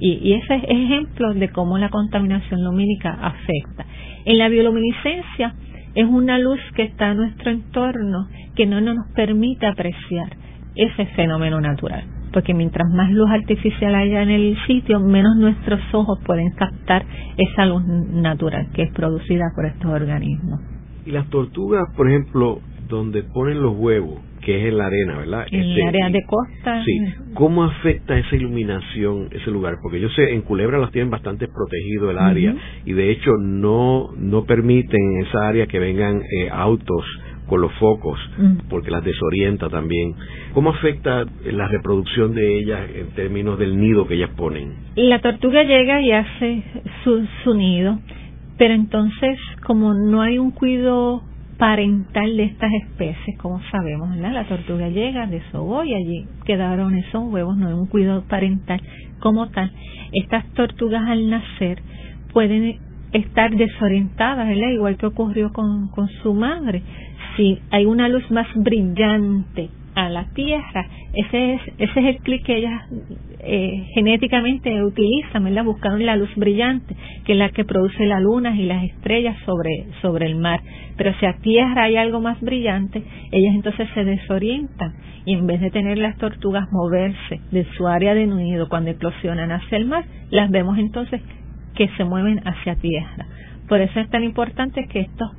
[0.00, 3.86] Y, ese es ejemplo de cómo la contaminación lumínica afecta.
[4.24, 5.54] En la bioluminiscencia
[5.94, 10.36] es una luz que está en nuestro entorno que no nos permite apreciar
[10.74, 12.04] ese fenómeno natural.
[12.32, 17.04] Porque mientras más luz artificial haya en el sitio, menos nuestros ojos pueden captar
[17.36, 20.60] esa luz natural que es producida por estos organismos.
[21.04, 25.46] Y las tortugas, por ejemplo, donde ponen los huevos, que es en la arena, ¿verdad?
[25.50, 26.84] En este, área de costa.
[26.84, 26.98] Sí.
[27.34, 29.78] ¿Cómo afecta esa iluminación ese lugar?
[29.82, 34.10] Porque yo sé, en Culebra las tienen bastante protegido el área y de hecho no,
[34.16, 37.04] no permiten en esa área que vengan eh, autos
[37.52, 38.18] con los focos,
[38.70, 40.14] porque las desorienta también.
[40.54, 44.72] ¿Cómo afecta la reproducción de ellas en términos del nido que ellas ponen?
[44.96, 46.62] La tortuga llega y hace
[47.04, 47.98] su, su nido,
[48.56, 51.24] pero entonces como no hay un cuidado
[51.58, 57.58] parental de estas especies, como sabemos, la tortuga llega, desovó y allí quedaron esos huevos,
[57.58, 58.80] no hay un cuidado parental
[59.20, 59.70] como tal.
[60.14, 61.82] Estas tortugas al nacer
[62.32, 62.78] pueden
[63.12, 66.82] estar desorientadas, igual que ocurrió con, con su madre.
[67.36, 72.44] Si hay una luz más brillante a la Tierra, ese es, ese es el clic
[72.44, 72.82] que ellas
[73.40, 75.64] eh, genéticamente utilizan, ¿verdad?
[75.64, 79.86] Buscaron la luz brillante, que es la que produce las lunas y las estrellas sobre,
[80.00, 80.60] sobre el mar.
[80.96, 85.60] Pero si a Tierra hay algo más brillante, ellas entonces se desorientan y en vez
[85.60, 90.04] de tener las tortugas moverse de su área de nido cuando eclosionan hacia el mar,
[90.30, 91.20] las vemos entonces
[91.74, 93.26] que se mueven hacia Tierra.
[93.68, 95.30] Por eso es tan importante que estos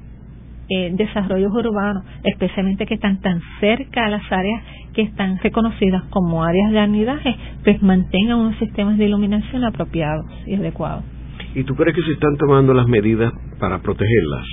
[0.69, 6.43] eh, desarrollos urbanos, especialmente que están tan cerca a las áreas que están reconocidas como
[6.43, 11.04] áreas de anidaje, pues mantengan unos sistemas de iluminación apropiados y adecuados.
[11.56, 14.45] ¿Y tú crees que se están tomando las medidas para protegerlas?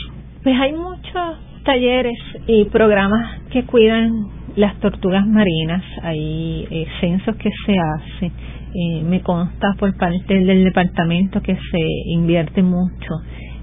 [0.43, 4.11] Pues hay muchos talleres y programas que cuidan
[4.57, 8.33] las tortugas marinas, hay eh, censos que se hacen,
[8.75, 13.15] eh, me consta por parte del departamento que se invierte mucho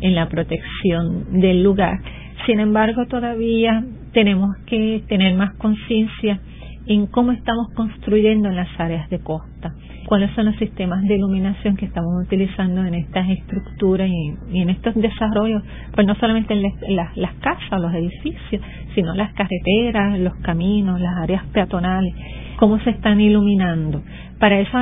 [0.02, 1.98] en la protección del lugar
[2.46, 6.40] sin embargo, todavía tenemos que tener más conciencia
[6.88, 9.74] en cómo estamos construyendo en las áreas de costa,
[10.06, 14.96] cuáles son los sistemas de iluminación que estamos utilizando en estas estructuras y, en estos
[14.96, 15.62] desarrollos,
[15.94, 18.62] pues no solamente en, las casas o los edificios,
[18.96, 22.14] sino las carreteras, los caminos, las áreas peatonales,
[22.58, 24.02] cómo se están iluminando.
[24.40, 24.78] Para eso,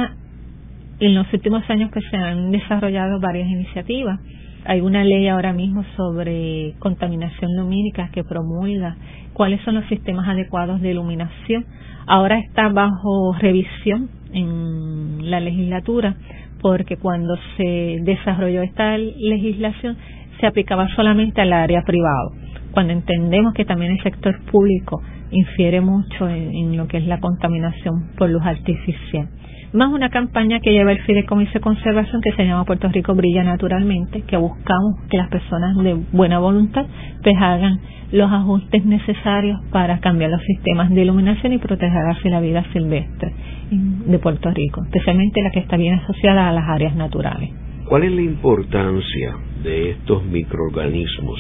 [1.00, 4.20] en los últimos años que se han desarrollado varias iniciativas
[4.66, 8.98] hay una ley ahora mismo sobre contaminación lumínica que promulga
[9.34, 11.66] cuáles son los sistemas adecuados de iluminación.
[12.08, 16.16] Ahora está bajo revisión en la legislatura
[16.62, 19.98] porque cuando se desarrolló esta legislación
[20.40, 22.32] se aplicaba solamente al área privado.
[22.72, 25.02] Cuando entendemos que también el sector público
[25.32, 29.30] infiere mucho en, lo que es la contaminación por luz artificial
[29.76, 33.44] más una campaña que lleva el Fideicomiso de Conservación que se llama Puerto Rico Brilla
[33.44, 36.86] Naturalmente, que buscamos que las personas de buena voluntad
[37.22, 37.80] pues hagan
[38.12, 43.34] los ajustes necesarios para cambiar los sistemas de iluminación y proteger así la vida silvestre
[43.70, 47.50] de Puerto Rico, especialmente la que está bien asociada a las áreas naturales.
[47.86, 51.40] ¿Cuál es la importancia de estos microorganismos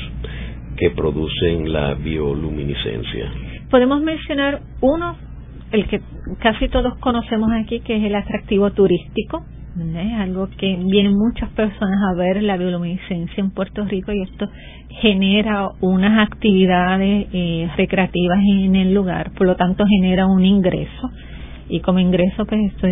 [0.78, 3.32] que producen la bioluminiscencia?
[3.69, 5.15] Podemos mencionar uno
[5.76, 6.02] el que
[6.40, 9.46] casi todos conocemos aquí, que es el atractivo turístico,
[9.78, 14.48] es algo que vienen muchas personas a ver la bioluminiscencia en Puerto Rico y esto
[15.02, 21.12] genera unas actividades eh, recreativas en el lugar, por lo tanto genera un ingreso
[21.68, 22.88] y como ingreso pues esto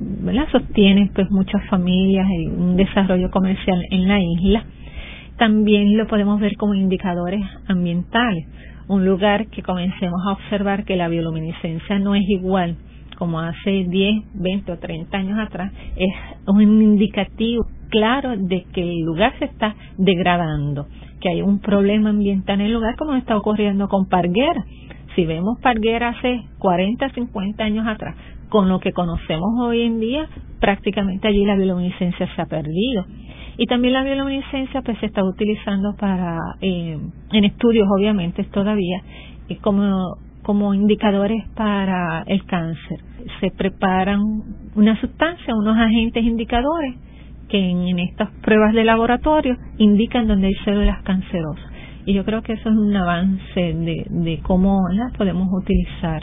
[0.00, 0.46] ¿verdad?
[0.52, 4.64] sostiene pues muchas familias y un desarrollo comercial en la isla.
[5.38, 8.46] También lo podemos ver como indicadores ambientales
[8.88, 12.76] un lugar que comencemos a observar que la bioluminiscencia no es igual
[13.18, 16.08] como hace 10, 20 o 30 años atrás, es
[16.46, 20.86] un indicativo claro de que el lugar se está degradando,
[21.20, 24.64] que hay un problema ambiental en el lugar como está ocurriendo con Parguera.
[25.16, 28.14] Si vemos Parguera hace 40, 50 años atrás,
[28.48, 30.28] con lo que conocemos hoy en día,
[30.60, 33.04] prácticamente allí la bioluminiscencia se ha perdido.
[33.58, 36.96] Y también la bioluminiscencia pues se está utilizando para, eh,
[37.32, 39.02] en estudios obviamente todavía,
[39.60, 43.00] como, como indicadores para el cáncer.
[43.40, 44.20] Se preparan
[44.76, 46.94] una sustancia, unos agentes indicadores
[47.48, 51.72] que en, estas pruebas de laboratorio indican dónde hay células cancerosas.
[52.06, 54.82] Y yo creo que eso es un avance de, de cómo
[55.16, 56.22] podemos utilizar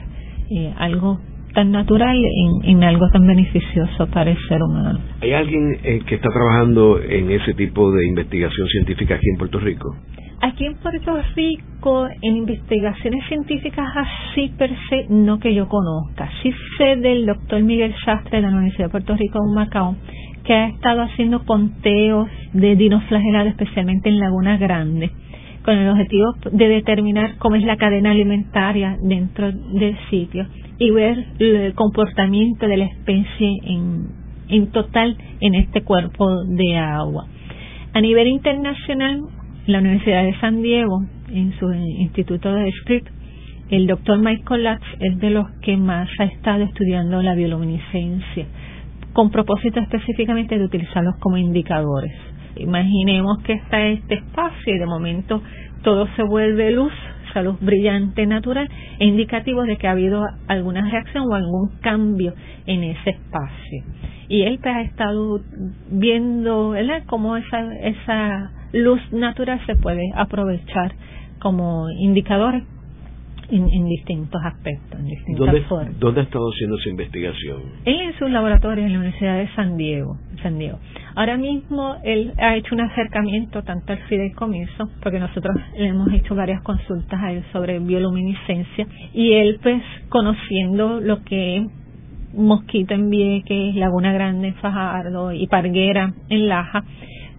[0.50, 1.20] eh, algo
[1.56, 2.18] tan natural
[2.64, 5.00] en, algo tan beneficioso para el ser humano.
[5.22, 9.60] ¿Hay alguien eh, que está trabajando en ese tipo de investigación científica aquí en Puerto
[9.60, 9.96] Rico?
[10.42, 16.30] Aquí en Puerto Rico, en investigaciones científicas así per se, no que yo conozca.
[16.44, 19.96] Sí sé del doctor Miguel Sastre de la Universidad de Puerto Rico en Macao,
[20.44, 25.10] que ha estado haciendo conteos de dinoflagelados, especialmente en Laguna Grande,
[25.64, 30.46] con el objetivo de determinar cómo es la cadena alimentaria dentro del sitio
[30.78, 34.08] y ver el comportamiento de la especie en,
[34.50, 37.28] en total en este cuerpo de agua.
[37.94, 39.22] A nivel internacional,
[39.68, 43.10] la Universidad de San Diego, en su instituto de script,
[43.70, 48.46] el doctor Michael Lutz es de los que más ha estado estudiando la bioluminiscencia,
[49.14, 52.12] con propósito específicamente de utilizarlos como indicadores.
[52.58, 55.42] Imaginemos que está este espacio y de momento
[55.84, 56.94] todo se vuelve luz,
[57.42, 58.70] luz brillante natural,
[59.00, 62.34] e indicativos de que ha habido alguna reacción o algún cambio
[62.66, 63.84] en ese espacio.
[64.28, 65.40] Y él pues, ha estado
[65.92, 67.04] viendo ¿verdad?
[67.06, 70.94] cómo esa, esa luz natural se puede aprovechar
[71.40, 72.64] como indicador
[73.50, 76.00] en, distintos aspectos, en distintas ¿Dónde, formas.
[76.00, 77.62] ¿Dónde ha estado haciendo su investigación?
[77.86, 80.80] Él en su laboratorio en la Universidad de San Diego, San Diego.
[81.16, 86.36] Ahora mismo él ha hecho un acercamiento tanto al fideicomiso, porque nosotros le hemos hecho
[86.36, 91.64] varias consultas a él sobre bioluminiscencia, y él pues conociendo lo que es
[92.34, 96.84] Mosquito en Vieques, Laguna Grande en Fajardo y Parguera en Laja,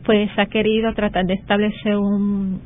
[0.06, 2.60] pues ha querido tratar de establecer un,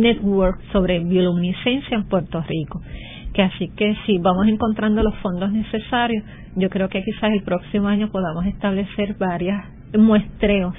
[0.00, 2.82] network sobre bioluminiscencia en Puerto Rico
[3.32, 6.22] que así que si vamos encontrando los fondos necesarios,
[6.54, 10.74] yo creo que quizás el próximo año podamos establecer varias muestreos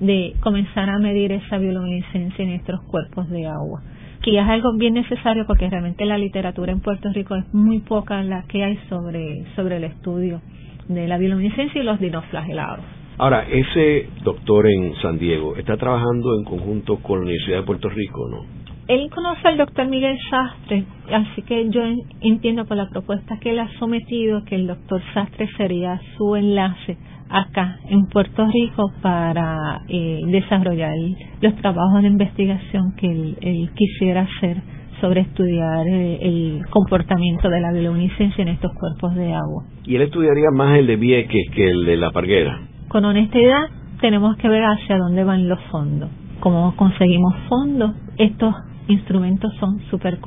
[0.00, 3.82] de comenzar a medir esa bioluminiscencia en nuestros cuerpos de agua
[4.22, 8.22] que es algo bien necesario porque realmente la literatura en Puerto Rico es muy poca
[8.22, 10.40] la que hay sobre, sobre el estudio
[10.88, 12.97] de la bioluminiscencia y los dinoflagelados.
[13.20, 17.88] Ahora, ese doctor en San Diego está trabajando en conjunto con la Universidad de Puerto
[17.88, 18.44] Rico, ¿no?
[18.86, 21.82] Él conoce al doctor Miguel Sastre, así que yo
[22.20, 26.96] entiendo por la propuesta que él ha sometido que el doctor Sastre sería su enlace
[27.28, 30.92] acá en Puerto Rico para eh, desarrollar
[31.40, 34.62] los trabajos de investigación que él, quisiera hacer
[35.00, 39.64] sobre estudiar eh, el comportamiento de la bioluminiscencia en estos cuerpos de agua.
[39.84, 42.60] ¿Y él estudiaría más el de Vieques que el de la Parguera?
[42.88, 43.68] Con honestidad,
[44.00, 46.08] tenemos que ver hacia dónde van los fondos.
[46.40, 47.94] ¿Cómo conseguimos fondos?
[48.16, 48.54] Estos
[48.88, 50.18] instrumentos son súper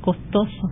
[0.00, 0.70] costosos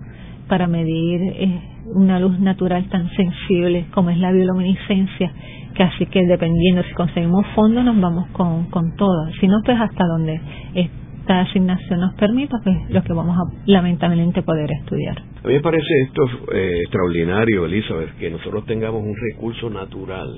[0.48, 1.62] para medir eh,
[1.94, 5.30] una luz natural tan sensible como es la bioluminiscencia,
[5.74, 9.78] que así que dependiendo si conseguimos fondos nos vamos con, con todo, si no pues
[9.78, 10.40] hasta donde
[10.74, 15.16] esta asignación nos permita, pues lo que vamos a lamentablemente poder estudiar.
[15.42, 16.22] A mí me parece esto
[16.52, 20.28] eh, extraordinario, Elizabeth, que nosotros tengamos un recurso natural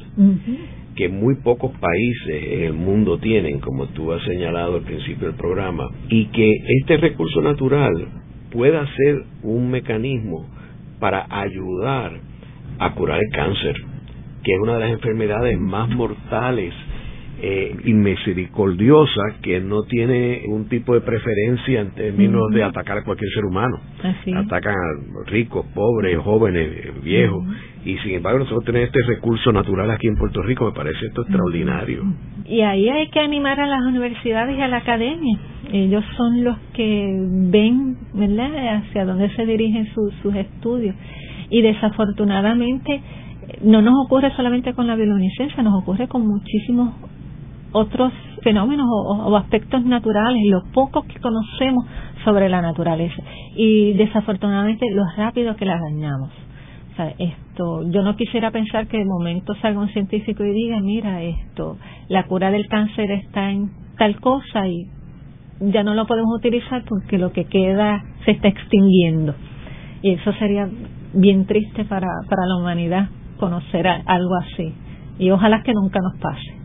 [0.95, 5.37] que muy pocos países en el mundo tienen, como tú has señalado al principio del
[5.37, 7.93] programa, y que este recurso natural
[8.53, 10.47] pueda ser un mecanismo
[11.01, 12.21] para ayudar
[12.79, 13.75] a curar el cáncer,
[14.45, 16.73] que es una de las enfermedades más mortales
[17.45, 23.03] eh, y misericordiosa que no tiene un tipo de preferencia en términos de atacar a
[23.03, 23.81] cualquier ser humano.
[24.37, 27.45] Atacan a ricos, pobres, jóvenes, viejos.
[27.85, 31.23] Y sin embargo nosotros tenemos este recurso natural aquí en Puerto Rico, me parece esto
[31.23, 32.05] extraordinario.
[32.45, 35.37] Y ahí hay que animar a las universidades y a la academia.
[35.73, 37.13] Ellos son los que
[37.51, 40.95] ven, ¿verdad?, hacia dónde se dirigen sus estudios.
[41.51, 43.01] Y desafortunadamente
[43.63, 46.95] no nos ocurre solamente con la bioluminiscencia, nos ocurre con muchísimos
[47.73, 48.13] otros
[48.43, 51.85] fenómenos o, aspectos naturales, lo poco que conocemos
[52.25, 53.23] sobre la naturaleza
[53.57, 56.31] y desafortunadamente lo rápido que la dañamos.
[56.93, 60.81] O sea, esto, yo no quisiera pensar que de momento salga un científico y diga,
[60.81, 64.89] mira, esto, la cura del cáncer está en tal cosa y
[65.61, 69.35] ya no lo podemos utilizar porque lo que queda se está extinguiendo.
[70.03, 70.69] Y eso sería
[71.15, 73.09] bien triste para, para la humanidad
[73.39, 74.75] conocer algo así.
[75.19, 76.62] Y ojalá que nunca nos pase.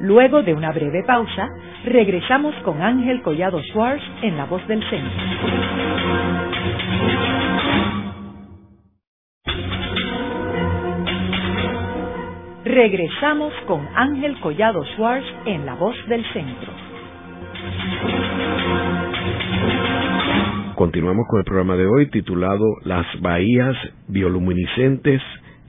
[0.00, 1.48] Luego de una breve pausa,
[1.84, 5.10] regresamos con Ángel Collado Schwartz en La Voz del Centro.
[12.64, 16.72] Regresamos con Ángel Collado Schwartz en La Voz del Centro.
[20.76, 23.74] Continuamos con el programa de hoy titulado Las bahías
[24.06, 25.20] bioluminiscentes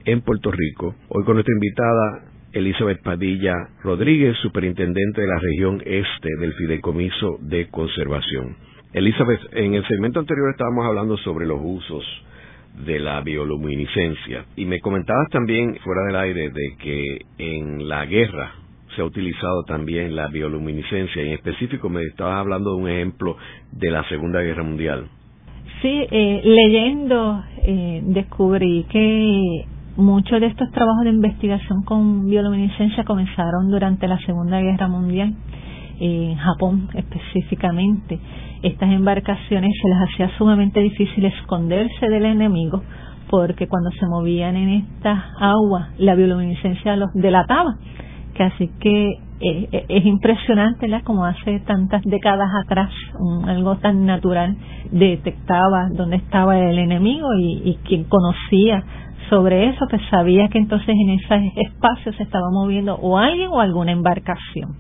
[0.06, 0.94] en Puerto Rico.
[1.10, 7.68] Hoy con nuestra invitada Elizabeth Padilla Rodríguez, superintendente de la región este del Fideicomiso de
[7.70, 8.56] Conservación.
[8.94, 12.04] Elizabeth, en el segmento anterior estábamos hablando sobre los usos
[12.86, 18.54] de la bioluminiscencia y me comentabas también fuera del aire de que en la guerra
[18.96, 23.38] se ha utilizado también la bioluminiscencia en específico me estabas hablando de un ejemplo
[23.72, 25.08] de la Segunda Guerra Mundial.
[25.82, 29.66] Sí, eh, leyendo eh, descubrí que
[30.00, 35.36] Muchos de estos trabajos de investigación con bioluminiscencia comenzaron durante la Segunda Guerra Mundial,
[36.00, 38.18] en Japón específicamente.
[38.64, 42.82] Estas embarcaciones se les hacía sumamente difícil esconderse del enemigo
[43.30, 47.76] porque cuando se movían en estas aguas la bioluminiscencia los delataba.
[48.36, 49.10] Que así que
[49.42, 51.02] eh, eh, es impresionante ¿la?
[51.02, 52.90] como hace tantas décadas atrás
[53.46, 54.56] algo tan natural
[54.92, 58.84] detectaba dónde estaba el enemigo y, y quien conocía
[59.30, 63.60] sobre eso, pues sabía que entonces en ese espacio se estaba moviendo o alguien o
[63.60, 64.76] alguna embarcación.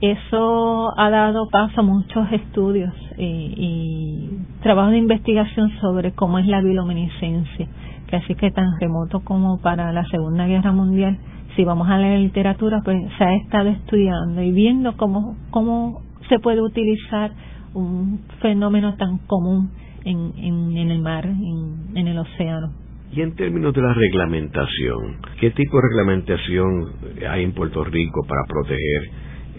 [0.00, 6.46] Eso ha dado paso a muchos estudios y, y trabajos de investigación sobre cómo es
[6.46, 7.68] la bioluminiscencia,
[8.08, 11.18] que así que tan remoto como para la Segunda Guerra Mundial,
[11.56, 16.38] si vamos a leer literatura, pues se ha estado estudiando y viendo cómo, cómo se
[16.38, 17.30] puede utilizar
[17.72, 19.70] un fenómeno tan común
[20.04, 22.83] en, en, el mar, en el océano
[23.14, 26.92] Y en términos de la reglamentación, ¿qué tipo de reglamentación
[27.30, 29.10] hay en Puerto Rico para proteger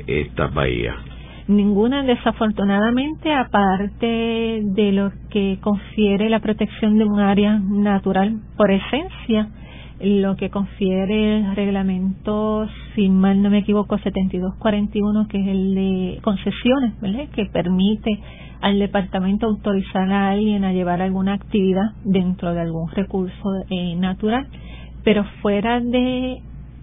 [0.08, 0.96] estas bahías?
[1.48, 9.48] Ninguna, desafortunadamente, aparte de lo que confiere la protección de un área natural por esencia,
[10.02, 16.20] lo que confiere el reglamento, si mal no me equivoco, 7241, que es el de
[16.22, 17.30] concesiones, ¿verdad?
[17.34, 18.20] que permite
[18.62, 24.48] al departamento autorizar a alguien a llevar alguna actividad dentro de algún recurso eh, natural,
[25.04, 26.42] pero fuera de,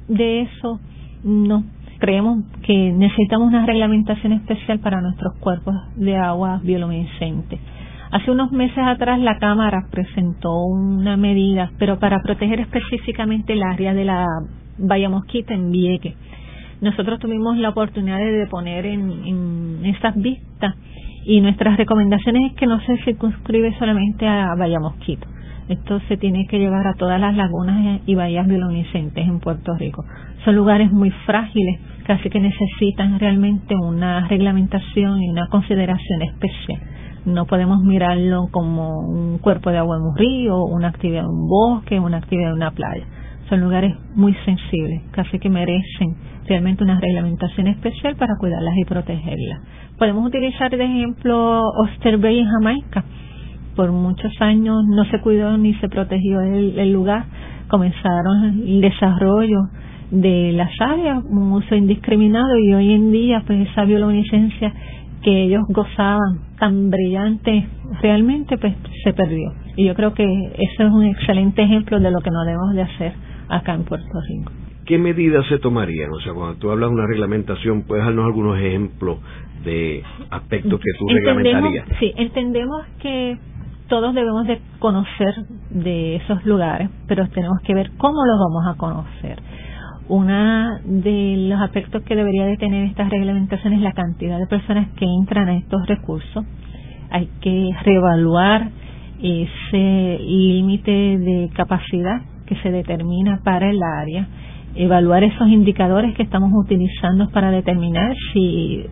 [0.08, 0.80] de eso,
[1.24, 1.64] no.
[1.98, 7.60] Creemos que necesitamos una reglamentación especial para nuestros cuerpos de agua bioluminescentes
[8.12, 13.94] Hace unos meses atrás la Cámara presentó una medida, pero para proteger específicamente el área
[13.94, 14.26] de la
[14.76, 16.14] Bahía Mosquita en Vieque.
[16.82, 20.74] Nosotros tuvimos la oportunidad de poner en, en esas vistas
[21.24, 25.26] y nuestras recomendaciones es que no se circunscribe solamente a Bahía Mosquito.
[25.68, 30.04] Esto se tiene que llevar a todas las lagunas y bahías bioluminescentes en Puerto Rico.
[30.44, 36.80] Son lugares muy frágiles, casi que necesitan realmente una reglamentación y una consideración especial
[37.24, 41.48] no podemos mirarlo como un cuerpo de agua en un río, una actividad en un
[41.48, 43.04] bosque, una actividad en una playa.
[43.52, 46.16] Son lugares muy sensibles, casi que merecen
[46.48, 49.60] realmente una reglamentación especial para cuidarlas y protegerlas.
[49.98, 53.04] Podemos utilizar de ejemplo Oster Bay en Jamaica.
[53.76, 57.26] Por muchos años no se cuidó ni se protegió el, el lugar.
[57.68, 59.58] Comenzaron el desarrollo
[60.10, 64.72] de las áreas, un uso indiscriminado y hoy en día pues esa bioluminiscencia
[65.22, 67.66] que ellos gozaban tan brillante
[68.00, 68.74] realmente pues
[69.04, 72.44] se perdió y yo creo que eso es un excelente ejemplo de lo que no
[72.44, 74.52] debemos de hacer acá en Puerto Rico.
[74.84, 76.10] ¿Qué medidas se tomarían?
[76.12, 79.18] O sea, cuando tú hablas de una reglamentación, ¿puedes darnos algunos ejemplos
[79.64, 81.86] de aspectos que tú reglamentarías?
[82.00, 83.38] Sí, entendemos que
[83.88, 85.34] todos debemos de conocer
[85.70, 89.40] de esos lugares, pero tenemos que ver cómo los vamos a conocer.
[90.08, 94.88] Una de los aspectos que debería de tener esta reglamentación es la cantidad de personas
[94.96, 96.44] que entran a estos recursos.
[97.10, 98.70] Hay que reevaluar
[99.20, 102.22] ese límite de capacidad
[102.52, 104.26] que se determina para el área,
[104.74, 108.84] evaluar esos indicadores que estamos utilizando para determinar si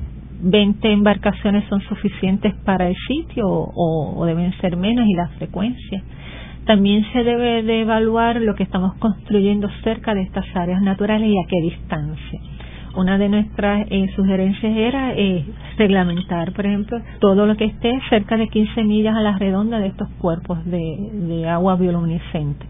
[0.42, 6.02] 20 embarcaciones son suficientes para el sitio o, deben ser menos y la frecuencia
[6.66, 11.36] también se debe de evaluar lo que estamos construyendo cerca de estas áreas naturales y
[11.36, 12.40] a qué distancia.
[12.96, 15.44] Una de nuestras eh, sugerencias era eh,
[15.78, 19.88] reglamentar, por ejemplo, todo lo que esté cerca de 15 millas a la redonda de
[19.88, 22.66] estos cuerpos de, de agua bioluminiscente,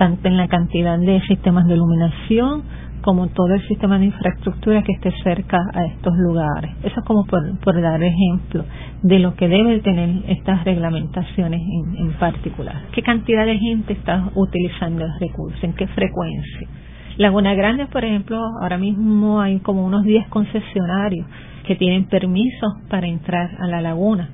[0.00, 2.62] tanto en la cantidad de sistemas de iluminación
[3.02, 6.70] como todo el sistema de infraestructura que esté cerca a estos lugares.
[6.82, 8.64] Eso es como por, dar ejemplo
[9.02, 12.84] de lo que deben tener estas reglamentaciones en, en particular.
[12.92, 15.58] ¿Qué cantidad de gente está utilizando el recurso?
[15.66, 16.66] ¿En qué frecuencia?
[17.18, 21.26] Laguna Grande, por ejemplo, ahora mismo hay como unos 10 concesionarios
[21.66, 24.30] que tienen permisos para entrar a la laguna.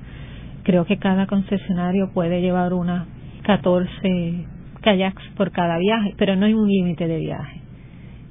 [0.63, 3.05] Creo que cada concesionario puede llevar unas
[3.43, 7.67] 14 kayaks por cada viaje, pero no hay un límite de viaje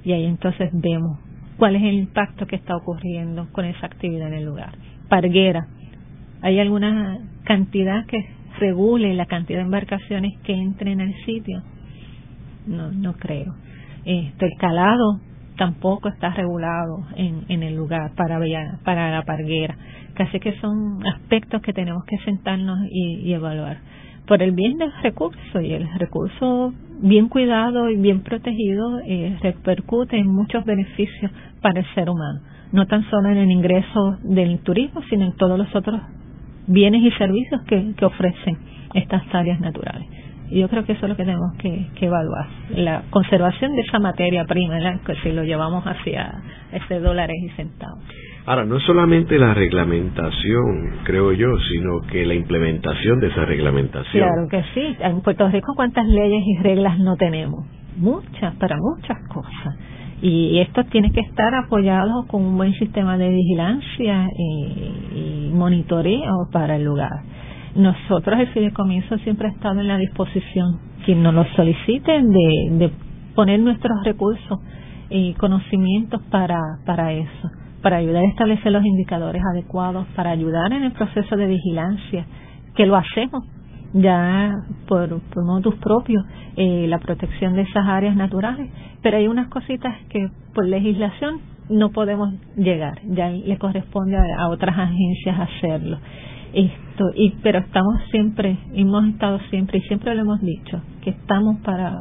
[0.06, 1.18] y ahí entonces vemos
[1.58, 4.78] cuál es el impacto que está ocurriendo con esa actividad en el lugar.
[5.08, 5.66] Parguera,
[6.42, 8.24] ¿hay alguna cantidad que
[8.60, 11.60] regule la cantidad de embarcaciones que entren al sitio?
[12.68, 13.52] No, no creo.
[14.04, 15.20] Este, el calado
[15.56, 18.38] tampoco está regulado en, el lugar para,
[18.84, 19.76] para la parguera.
[20.14, 23.78] Casi que son aspectos que tenemos que sentarnos y evaluar
[24.26, 30.16] por el bien del recurso y el recurso bien cuidado y bien protegido eh, repercute
[30.16, 32.40] en muchos beneficios para el ser humano,
[32.72, 36.00] no tan solo en el ingreso del turismo, sino en todos los otros
[36.66, 38.58] bienes y servicios que, que ofrecen
[38.94, 40.25] estas áreas naturales.
[40.50, 43.98] Y yo creo que eso es lo que tenemos que, evaluar, la conservación de esa
[43.98, 46.42] materia prima, que si lo llevamos hacia
[46.72, 47.98] ese dólares y centavos.
[48.46, 54.28] Ahora, no solamente la reglamentación, creo yo, sino que la implementación de esa reglamentación.
[54.28, 54.96] Claro que sí.
[55.00, 57.66] En Puerto Rico, ¿cuántas leyes y reglas no tenemos?
[57.96, 59.76] Muchas, para muchas cosas.
[60.22, 66.76] Y esto tiene que estar apoyado con un buen sistema de vigilancia y, monitoreo para
[66.76, 67.22] el lugar.
[67.76, 72.90] Nosotros, el fideicomiso, siempre ha estado en la disposición, quien nos lo solicite, de,
[73.34, 74.60] poner nuestros recursos
[75.10, 76.56] y conocimientos para,
[77.12, 77.50] eso
[77.82, 82.26] para ayudar a establecer los indicadores adecuados, para ayudar en el proceso de vigilancia,
[82.74, 83.44] que lo hacemos
[83.92, 84.52] ya
[84.88, 86.24] por, por propios,
[86.56, 88.70] eh, la protección de esas áreas naturales,
[89.02, 94.76] pero hay unas cositas que por legislación no podemos llegar, ya le corresponde a, otras
[94.78, 95.98] agencias hacerlo.
[96.52, 101.60] Esto, y pero estamos siempre, hemos estado siempre y siempre lo hemos dicho, que estamos
[101.60, 101.98] para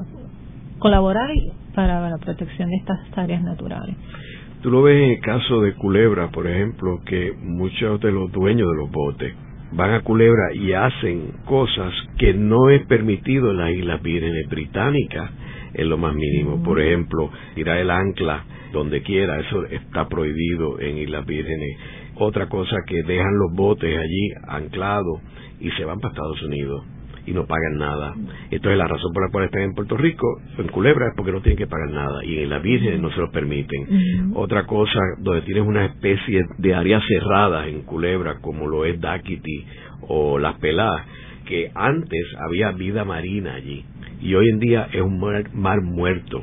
[0.80, 1.30] colaborar
[1.74, 3.96] para la protección de estas áreas naturales.
[4.62, 8.68] Tú lo ves en el caso de Culebra, por ejemplo, que muchos de los dueños
[8.72, 9.36] de los botes
[9.74, 15.30] van a Culebra y hacen cosas que no es permitido en las Islas Vírgenes Británicas
[15.74, 16.64] en lo más mínimo.
[16.64, 21.78] Por ejemplo, tirar el ancla donde quiera, eso está prohibido en Islas Vírgenes.
[22.18, 25.22] Otra cosa que dejan los botes allí anclados
[25.60, 26.86] y se van para Estados Unidos
[27.26, 28.14] y no pagan nada.
[28.52, 31.42] Entonces la razón por la cual están en Puerto Rico, en Culebra, es porque no
[31.42, 34.32] tienen que pagar nada y en la Virgen no se lo permiten.
[34.36, 39.66] Otra cosa, donde tienes una especie de áreas cerradas en Culebra, como lo es Daquiti
[40.08, 41.06] o Las Peladas,
[41.46, 43.86] que antes había vida marina allí
[44.22, 46.42] y hoy en día es un mar muerto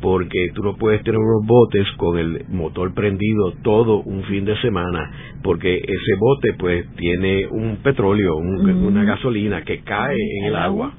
[0.00, 4.56] porque tú no puedes tener unos botes con el motor prendido todo un fin de
[4.60, 5.10] semana,
[5.42, 10.92] porque ese bote pues tiene un petróleo, una gasolina que cae en el agua.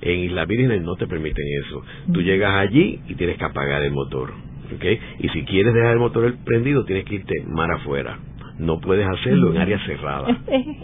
[0.00, 1.82] En Islas Vírgenes no te permiten eso.
[2.12, 4.32] Tú llegas allí y tienes que apagar el motor.
[4.76, 4.98] ¿okay?
[5.18, 8.18] Y si quieres dejar el motor prendido, tienes que irte mar afuera.
[8.60, 10.36] No puedes hacerlo en áreas cerradas.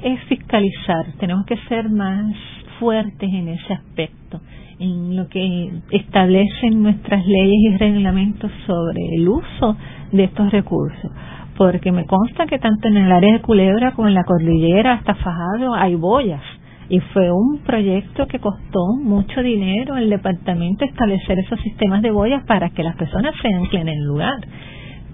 [0.03, 1.07] es fiscalizar.
[1.21, 2.35] Tenemos que ser más
[2.81, 4.41] fuertes en ese aspecto
[4.79, 9.77] en lo que establecen nuestras leyes y reglamentos sobre el uso
[10.13, 11.11] de estos recursos.
[11.57, 15.15] Porque me consta que tanto en el área de Culebra como en la cordillera hasta
[15.15, 16.43] Fajado hay boyas.
[16.89, 22.45] Y fue un proyecto que costó mucho dinero el departamento establecer esos sistemas de boyas
[22.45, 24.37] para que las personas se anclen en el lugar.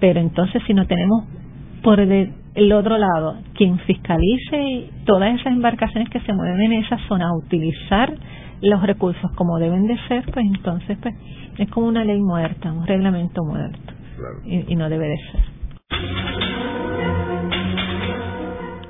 [0.00, 1.24] Pero entonces si no tenemos
[1.82, 7.28] por el otro lado quien fiscalice todas esas embarcaciones que se mueven en esa zona
[7.28, 8.12] a utilizar
[8.62, 11.14] los recursos como deben de ser, pues entonces pues
[11.58, 13.94] es como una ley muerta, un reglamento muerto.
[14.44, 15.40] Y, y no debe de ser.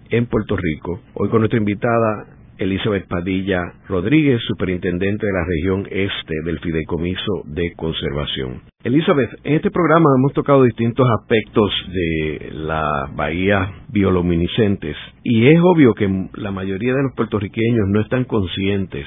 [0.08, 1.00] en Puerto Rico.
[1.12, 7.72] Hoy con nuestra invitada Elizabeth Padilla Rodríguez, superintendente de la región este del Fideicomiso de
[7.76, 8.62] Conservación.
[8.82, 15.94] Elizabeth, en este programa hemos tocado distintos aspectos de las bahías bioluminiscentes y es obvio
[15.94, 19.06] que la mayoría de los puertorriqueños no están conscientes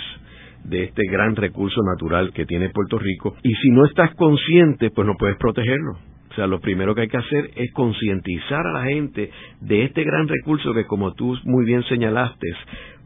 [0.66, 5.08] de este gran recurso natural que tiene Puerto Rico y si no estás consciente pues
[5.08, 5.94] no puedes protegerlo.
[6.32, 9.32] O sea, lo primero que hay que hacer es concientizar a la gente
[9.62, 12.48] de este gran recurso que, como tú muy bien señalaste,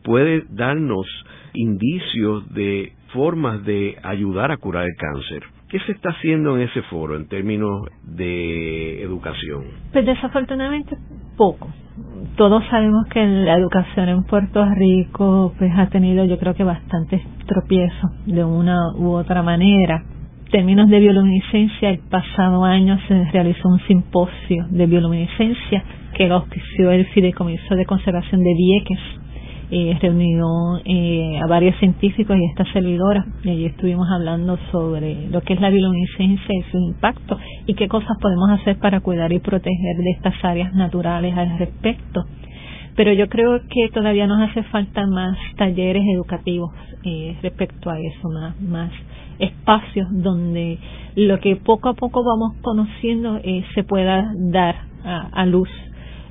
[0.04, 1.08] puede darnos
[1.54, 5.44] indicios de formas de ayudar a curar el cáncer.
[5.70, 9.64] ¿Qué se está haciendo en ese foro en términos de educación?
[9.92, 10.96] Pues desafortunadamente
[11.36, 11.68] poco.
[12.36, 17.22] Todos sabemos que la educación en Puerto Rico pues ha tenido yo creo que bastantes
[17.48, 20.04] tropiezos de una u otra manera.
[20.46, 25.84] En términos de bioluminiscencia, el pasado año se realizó un simposio de bioluminiscencia
[26.14, 29.00] que lo auspició el Fideicomiso de Conservación de Vieques
[29.76, 35.42] eh, reunió eh, a varios científicos y esta servidora y allí estuvimos hablando sobre lo
[35.42, 39.40] que es la bioluminiscencia y su impacto y qué cosas podemos hacer para cuidar y
[39.40, 42.24] proteger de estas áreas naturales al respecto.
[42.96, 46.70] Pero yo creo que todavía nos hace falta más talleres educativos
[47.04, 48.92] eh, respecto a eso, más, más
[49.40, 50.78] espacios donde
[51.16, 55.70] lo que poco a poco vamos conociendo eh, se pueda dar a, a luz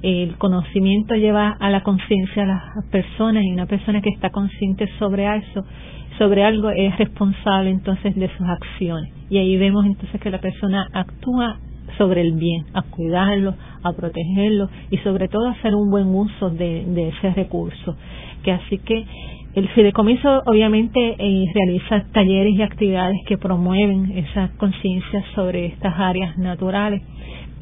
[0.02, 4.88] el conocimiento lleva a la conciencia a las personas y una persona que está consciente
[4.98, 5.64] sobre eso,
[6.18, 9.12] sobre algo es responsable entonces de sus acciones.
[9.30, 11.58] Y ahí vemos entonces que la persona actúa
[11.98, 17.08] sobre el bien, a cuidarlo, a protegerlo y sobre todo hacer un buen uso de,
[17.08, 17.96] ese recurso.
[18.42, 19.04] Que así que
[19.54, 26.36] el fideicomiso obviamente eh, realiza talleres y actividades que promueven esa conciencia sobre estas áreas
[26.38, 27.02] naturales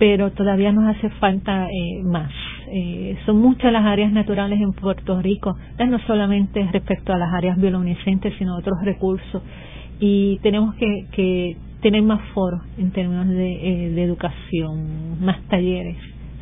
[0.01, 2.32] pero todavía nos hace falta eh, más.
[2.72, 7.61] Eh, son muchas las áreas naturales en Puerto Rico, no solamente respecto a las áreas
[7.61, 9.42] bioluminiscentes, sino otros recursos.
[10.01, 15.98] Y tenemos que, que tener más foros en términos de, eh, de educación, más talleres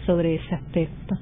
[0.06, 1.16] sobre ese aspecto.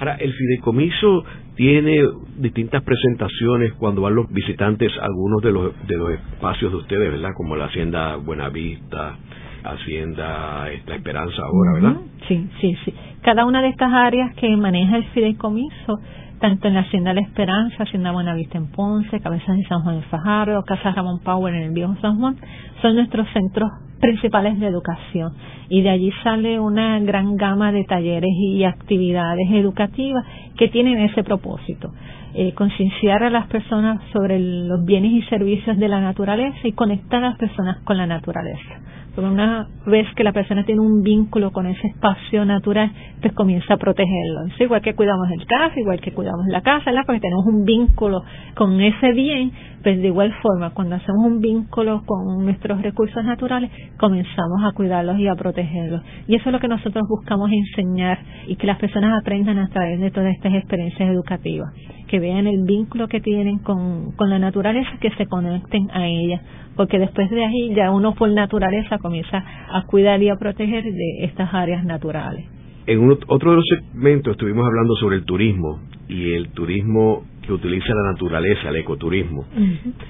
[0.00, 1.24] Ahora, el fideicomiso
[1.56, 1.98] tiene
[2.36, 7.10] distintas presentaciones cuando van los visitantes a algunos de los, de los espacios de ustedes,
[7.10, 7.30] ¿verdad?
[7.34, 9.16] Como la Hacienda Buenavista,
[9.64, 12.00] Hacienda La Esperanza ahora, ¿verdad?
[12.28, 12.94] Sí, sí, sí.
[13.22, 16.00] Cada una de estas áreas que maneja el fideicomiso,
[16.40, 20.02] tanto en la Hacienda La Esperanza, Hacienda Buenavista en Ponce, Cabezas de San Juan en
[20.04, 22.36] Fajardo, Casa Ramón Power en el Viejo San Juan,
[22.80, 25.34] son nuestros centros principales de educación
[25.68, 30.24] y de allí sale una gran gama de talleres y actividades educativas
[30.56, 31.92] que tienen ese propósito,
[32.34, 37.22] eh, concienciar a las personas sobre los bienes y servicios de la naturaleza y conectar
[37.22, 38.80] a las personas con la naturaleza
[39.16, 42.90] una vez que la persona tiene un vínculo con ese espacio natural,
[43.20, 44.46] pues comienza a protegerlo.
[44.58, 47.02] igual que cuidamos el casa, igual que cuidamos la casa, ¿verdad?
[47.06, 48.22] porque tenemos un vínculo
[48.54, 49.52] con ese bien,
[49.82, 55.18] pues de igual forma, cuando hacemos un vínculo con nuestros recursos naturales, comenzamos a cuidarlos
[55.18, 56.02] y a protegerlos.
[56.26, 60.00] Y eso es lo que nosotros buscamos enseñar y que las personas aprendan a través
[60.00, 61.72] de todas estas experiencias educativas,
[62.08, 66.40] que vean el vínculo que tienen con, con la naturaleza, que se conecten a ella,
[66.80, 71.24] porque después de ahí ya uno por naturaleza comienza a cuidar y a proteger de
[71.24, 72.46] estas áreas naturales.
[72.86, 75.78] En otro de los segmentos estuvimos hablando sobre el turismo
[76.08, 79.44] y el turismo que utiliza la naturaleza, el ecoturismo.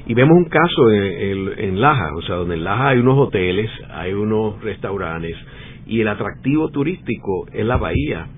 [0.06, 4.12] Y vemos un caso en, Laja, o sea, donde en Laja hay unos hoteles, hay
[4.12, 5.36] unos restaurantes
[5.88, 8.28] y el atractivo turístico es la bahía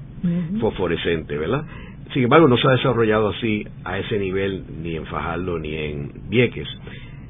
[0.58, 1.66] fosforescente, ¿verdad?
[2.14, 6.12] Sin embargo, no se ha desarrollado así a ese nivel ni en Fajardo ni en
[6.30, 6.68] Vieques.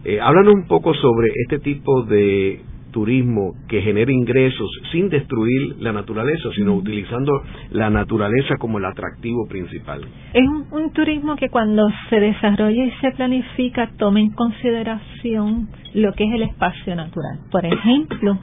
[0.04, 2.60] Eh, háblanos un poco sobre este tipo de
[2.92, 7.32] turismo que genera ingresos sin destruir la naturaleza, sino utilizando
[7.70, 10.02] la naturaleza como el atractivo principal.
[10.32, 16.24] Es un, turismo que cuando se desarrolla y se planifica toma en consideración lo que
[16.24, 17.38] es el espacio natural.
[17.50, 18.38] Por ejemplo,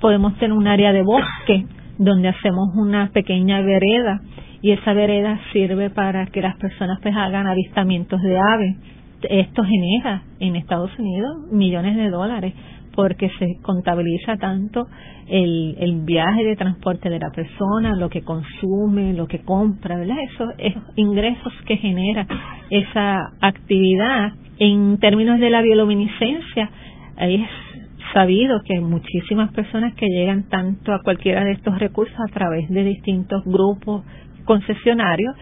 [0.00, 1.66] podemos tener un área de bosque
[1.98, 4.20] donde hacemos una pequeña vereda
[4.62, 8.76] y esa vereda sirve para que las personas pues hagan avistamientos de aves
[9.30, 12.54] esto genera en Estados Unidos millones de dólares
[12.94, 14.86] porque se contabiliza tanto
[15.26, 20.16] el, viaje de transporte de la persona, lo que consume, lo que compra, ¿verdad?
[20.32, 22.26] Esos, esos ingresos que genera
[22.70, 26.70] esa actividad en términos de la bioluminiscencia,
[27.18, 27.48] es
[28.12, 32.68] sabido que hay muchísimas personas que llegan tanto a cualquiera de estos recursos a través
[32.68, 34.04] de distintos grupos
[34.44, 35.34] concesionarios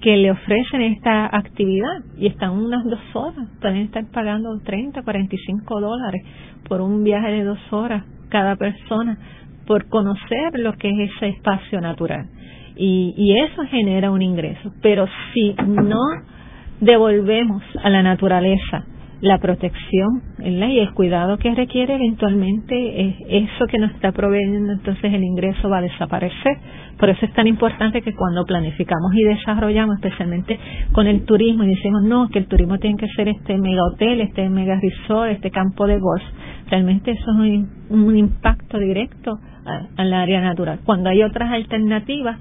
[0.00, 5.80] que le ofrecen esta actividad y están unas dos horas, pueden estar pagando 30, 45
[5.80, 6.22] dólares
[6.68, 9.18] por un viaje de dos horas cada persona
[9.66, 12.26] por conocer lo que es ese espacio natural.
[12.76, 14.72] Y, y eso genera un ingreso.
[14.80, 16.00] Pero si no
[16.80, 18.84] devolvemos a la naturaleza
[19.20, 25.12] la protección y el cuidado que requiere eventualmente es eso que nos está proveyendo entonces
[25.12, 26.56] el ingreso va a desaparecer.
[26.98, 30.58] Por eso es tan importante que cuando planificamos y desarrollamos especialmente
[30.92, 34.20] con el turismo y decimos no que el turismo tiene que ser este mega hotel
[34.22, 36.22] este mega resort este campo de golf
[36.70, 39.38] realmente eso es un, impacto directo
[39.96, 40.80] al área natural.
[40.84, 42.38] Cuando hay otras alternativas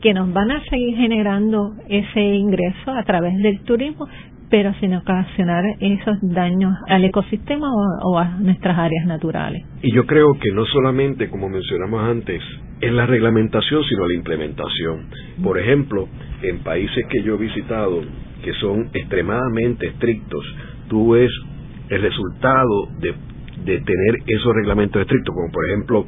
[0.00, 4.06] que nos van a seguir generando ese ingreso a través del turismo,
[4.52, 7.70] pero sin ocasionar esos daños al ecosistema
[8.02, 9.64] o, a nuestras áreas naturales.
[9.80, 12.42] Y yo creo que no solamente, como mencionamos antes,
[12.78, 15.06] es la reglamentación, sino la implementación.
[15.42, 16.06] Por ejemplo,
[16.42, 18.02] en países que yo he visitado,
[18.44, 20.44] que son extremadamente estrictos,
[20.90, 21.32] tú ves
[21.88, 23.14] el resultado de,
[23.64, 26.06] de tener esos reglamentos estrictos, como por ejemplo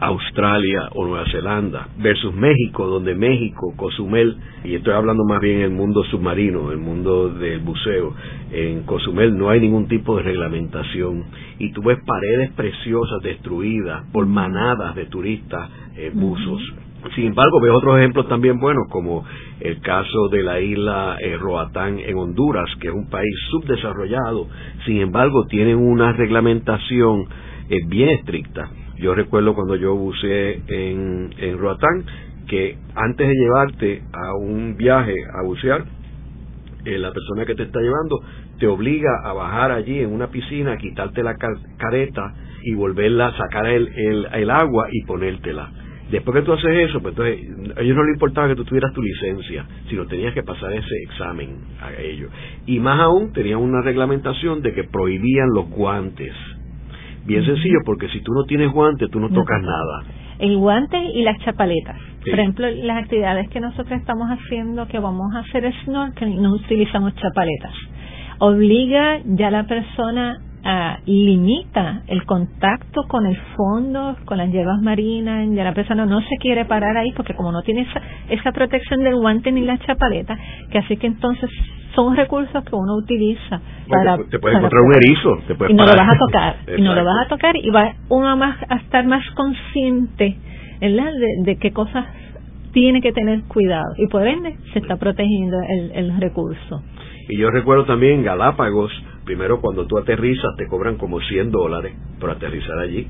[0.00, 5.64] Australia o Nueva Zelanda versus México, donde México, Cozumel, y estoy hablando más bien en
[5.64, 8.14] el mundo submarino, el mundo del buceo,
[8.50, 11.24] en Cozumel no hay ningún tipo de reglamentación
[11.58, 16.62] y tú ves paredes preciosas destruidas por manadas de turistas eh, buzos.
[17.14, 19.24] Sin embargo, ves otros ejemplos también buenos, como
[19.60, 24.48] el caso de la isla eh, Roatán en Honduras, que es un país subdesarrollado,
[24.86, 27.26] sin embargo, tienen una reglamentación
[27.68, 32.04] eh, bien estricta yo recuerdo cuando yo buceé en, en Roatán
[32.48, 35.84] que antes de llevarte a un viaje a bucear,
[36.84, 38.20] eh, la persona que te está llevando
[38.58, 41.34] te obliga a bajar allí en una piscina, quitarte la
[41.78, 43.88] careta y volverla a sacar el,
[44.32, 45.70] el, agua y ponértela.
[46.10, 48.92] Después que tú haces eso, pues entonces a ellos no les importaba que tú tuvieras
[48.92, 52.30] tu licencia, sino tenías que pasar ese examen a ellos.
[52.66, 56.32] Y más aún, tenían una reglamentación de que prohibían los guantes
[57.26, 60.04] Bien sencillo, porque si tú no tienes guante, tú no, tocas nada.
[60.38, 61.96] El guante y las chapaletas.
[62.20, 67.14] Por ejemplo, las actividades que nosotros estamos haciendo, que vamos a hacer snorkeling, no utilizamos
[67.14, 67.72] chapaletas.
[68.38, 75.48] Obliga ya la persona ah, limita el contacto con el fondo, con las hierbas marinas,
[75.52, 79.02] ya la persona no se quiere parar ahí porque como no tiene esa, esa protección
[79.02, 80.36] del guante ni la chapaleta,
[80.70, 81.50] que así que entonces
[81.94, 84.16] son recursos que uno utiliza para...
[84.16, 86.94] Te, puedes encontrar un erizo, te puedes y no lo vas a tocar, y no
[86.94, 90.36] lo vas a tocar y va uno más a estar más consciente
[90.80, 92.06] De, de qué cosas
[92.72, 96.82] tiene que tener cuidado y por ende se está protegiendo el, el recurso.
[97.28, 98.92] Y yo recuerdo también en Galápagos,
[99.24, 103.08] primero cuando tú aterrizas te cobran como 100 dólares por aterrizar allí.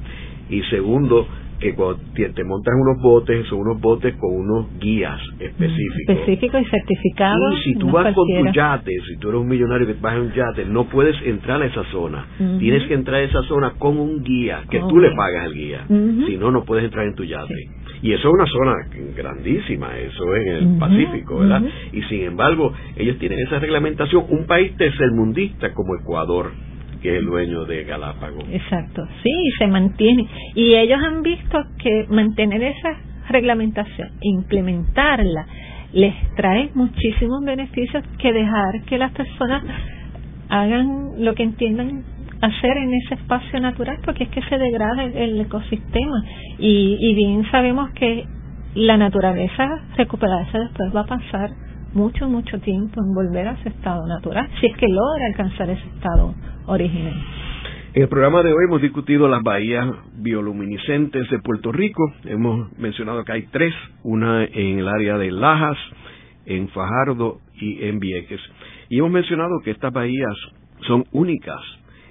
[0.51, 1.27] Y segundo,
[1.59, 6.17] que cuando te montas unos botes, son unos botes con unos guías específicos.
[6.17, 7.55] Específicos y certificados.
[7.55, 10.23] Y si tú vas con tu yate, si tú eres un millonario que vas en
[10.23, 12.27] un yate, no puedes entrar a esa zona.
[12.59, 15.87] Tienes que entrar a esa zona con un guía, que tú le pagas al guía.
[16.27, 17.69] Si no, no puedes entrar en tu yate.
[18.05, 18.75] Y eso es una zona
[19.17, 21.63] grandísima, eso en el Pacífico, ¿verdad?
[21.91, 24.27] Y sin embargo, ellos tienen esa reglamentación.
[24.29, 26.53] Un país tercermundista como Ecuador,
[27.01, 28.45] que es el dueño de Galápagos.
[28.53, 30.29] Exacto, sí, se mantiene.
[30.55, 32.95] Y ellos han visto que mantener esa
[33.31, 35.47] reglamentación, implementarla,
[35.95, 39.65] les trae muchísimos beneficios que dejar que las personas
[40.51, 42.05] hagan lo que entiendan
[42.41, 46.25] hacer en ese espacio natural porque es que se degrada el, ecosistema
[46.59, 48.25] y, y, bien sabemos que
[48.75, 51.51] la naturaleza recuperarse después va a pasar
[51.95, 55.87] mucho, mucho tiempo en volver a ese estado natural, si es que logra alcanzar ese
[55.95, 56.35] estado
[56.67, 57.15] original.
[57.95, 62.03] En el programa de hoy hemos discutido las bahías bioluminiscentes de Puerto Rico.
[62.25, 63.73] Hemos mencionado que hay tres,
[64.03, 65.79] una en el área de Lajas,
[66.45, 68.41] en Fajardo y en Vieques.
[68.89, 70.35] Y hemos mencionado que estas bahías
[70.89, 71.61] son únicas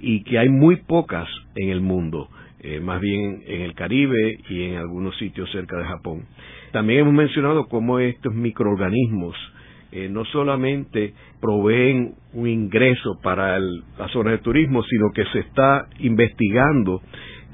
[0.04, 1.26] y que hay muy pocas
[1.56, 2.28] en el mundo,
[2.60, 6.26] eh, más bien en el Caribe y en algunos sitios cerca de Japón.
[6.72, 9.34] También hemos mencionado cómo estos microorganismos
[9.92, 15.86] eh, no solamente proveen un ingreso para la zona de turismo, sino que se está
[16.00, 17.00] investigando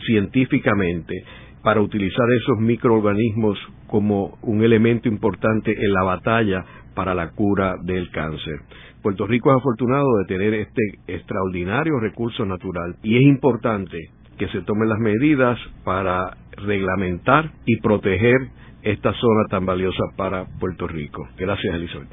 [0.07, 1.15] científicamente
[1.63, 8.11] para utilizar esos microorganismos como un elemento importante en la batalla para la cura del
[8.11, 8.61] cáncer.
[9.03, 14.63] Puerto Rico es afortunado de tener este extraordinario recurso natural y es importante que se
[14.63, 18.37] tomen las medidas para reglamentar y proteger
[18.83, 21.29] esta zona tan valiosa para Puerto Rico.
[21.37, 22.09] Gracias, Elizabeth.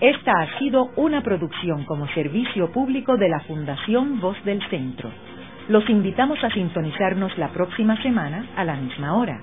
[0.00, 5.10] Esta ha sido una producción como servicio público de la Fundación Voz del Centro.
[5.68, 9.42] Los invitamos a sintonizarnos la próxima semana a la misma hora.